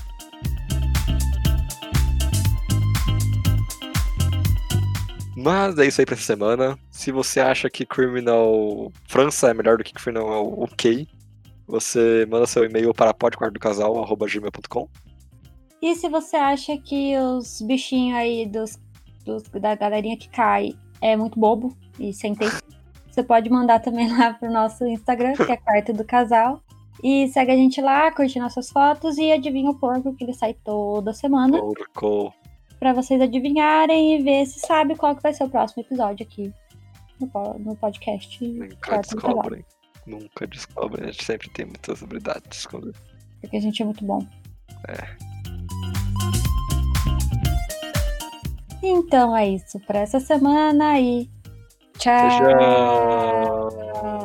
Mas 5.36 5.78
é 5.78 5.86
isso 5.86 6.00
aí 6.00 6.06
pra 6.06 6.14
essa 6.16 6.24
semana. 6.24 6.78
Se 6.90 7.12
você 7.12 7.40
acha 7.40 7.70
que 7.70 7.86
Criminal 7.86 8.92
França 9.06 9.50
é 9.50 9.54
melhor 9.54 9.76
do 9.78 9.84
que 9.84 9.92
Criminal 9.94 10.60
UK, 10.62 11.06
você 11.68 12.26
manda 12.30 12.46
seu 12.46 12.64
e-mail 12.64 12.92
para 12.94 13.12
podquartodocasal.gmail.com 13.14 14.88
E 15.82 15.94
se 15.94 16.08
você 16.08 16.36
acha 16.36 16.76
que 16.78 17.16
os 17.18 17.60
bichinhos 17.62 18.16
aí 18.18 18.46
dos, 18.46 18.78
dos- 19.24 19.42
da 19.60 19.74
galerinha 19.74 20.16
que 20.16 20.28
cai 20.28 20.72
é 21.00 21.16
muito 21.16 21.38
bobo 21.38 21.76
e 21.98 22.12
sem 22.12 22.34
tempo, 22.34 22.56
você 23.10 23.22
pode 23.22 23.48
mandar 23.50 23.80
também 23.80 24.10
lá 24.16 24.34
pro 24.34 24.50
nosso 24.50 24.84
Instagram, 24.86 25.34
que 25.34 25.42
é 25.52 25.56
Quarto 25.58 25.92
do 25.92 26.04
Casal. 26.04 26.60
E 27.04 27.28
segue 27.28 27.52
a 27.52 27.56
gente 27.56 27.80
lá, 27.80 28.10
curte 28.10 28.40
nossas 28.40 28.70
fotos 28.70 29.18
e 29.18 29.30
adivinha 29.30 29.70
o 29.70 29.74
porco 29.78 30.12
que 30.16 30.24
ele 30.24 30.32
sai 30.34 30.54
toda 30.54 31.12
semana. 31.14 31.60
Porco. 31.60 32.34
Pra 32.80 32.92
vocês 32.92 33.20
adivinharem 33.20 34.16
e 34.16 34.22
ver 34.22 34.46
se 34.46 34.58
sabe 34.58 34.96
qual 34.96 35.14
que 35.14 35.22
vai 35.22 35.32
ser 35.32 35.44
o 35.44 35.48
próximo 35.48 35.82
episódio 35.84 36.26
aqui 36.26 36.52
no, 37.20 37.54
no 37.58 37.76
podcast. 37.76 38.44
Nunca 38.44 38.98
descobrem. 39.00 39.64
Nunca 40.08 40.46
descobrem. 40.46 41.08
A 41.08 41.12
gente 41.12 41.24
sempre 41.24 41.50
tem 41.50 41.66
muitas 41.66 42.02
habilidades 42.02 42.48
de 42.48 42.56
esconder. 42.56 42.94
Porque 43.40 43.56
a 43.56 43.60
gente 43.60 43.82
é 43.82 43.84
muito 43.84 44.04
bom. 44.04 44.26
É. 44.88 45.16
Então 48.82 49.36
é 49.36 49.48
isso 49.48 49.78
pra 49.80 49.98
essa 50.00 50.18
semana 50.18 50.98
e 50.98 51.28
tchau! 51.98 52.28
Tchau. 52.30 54.17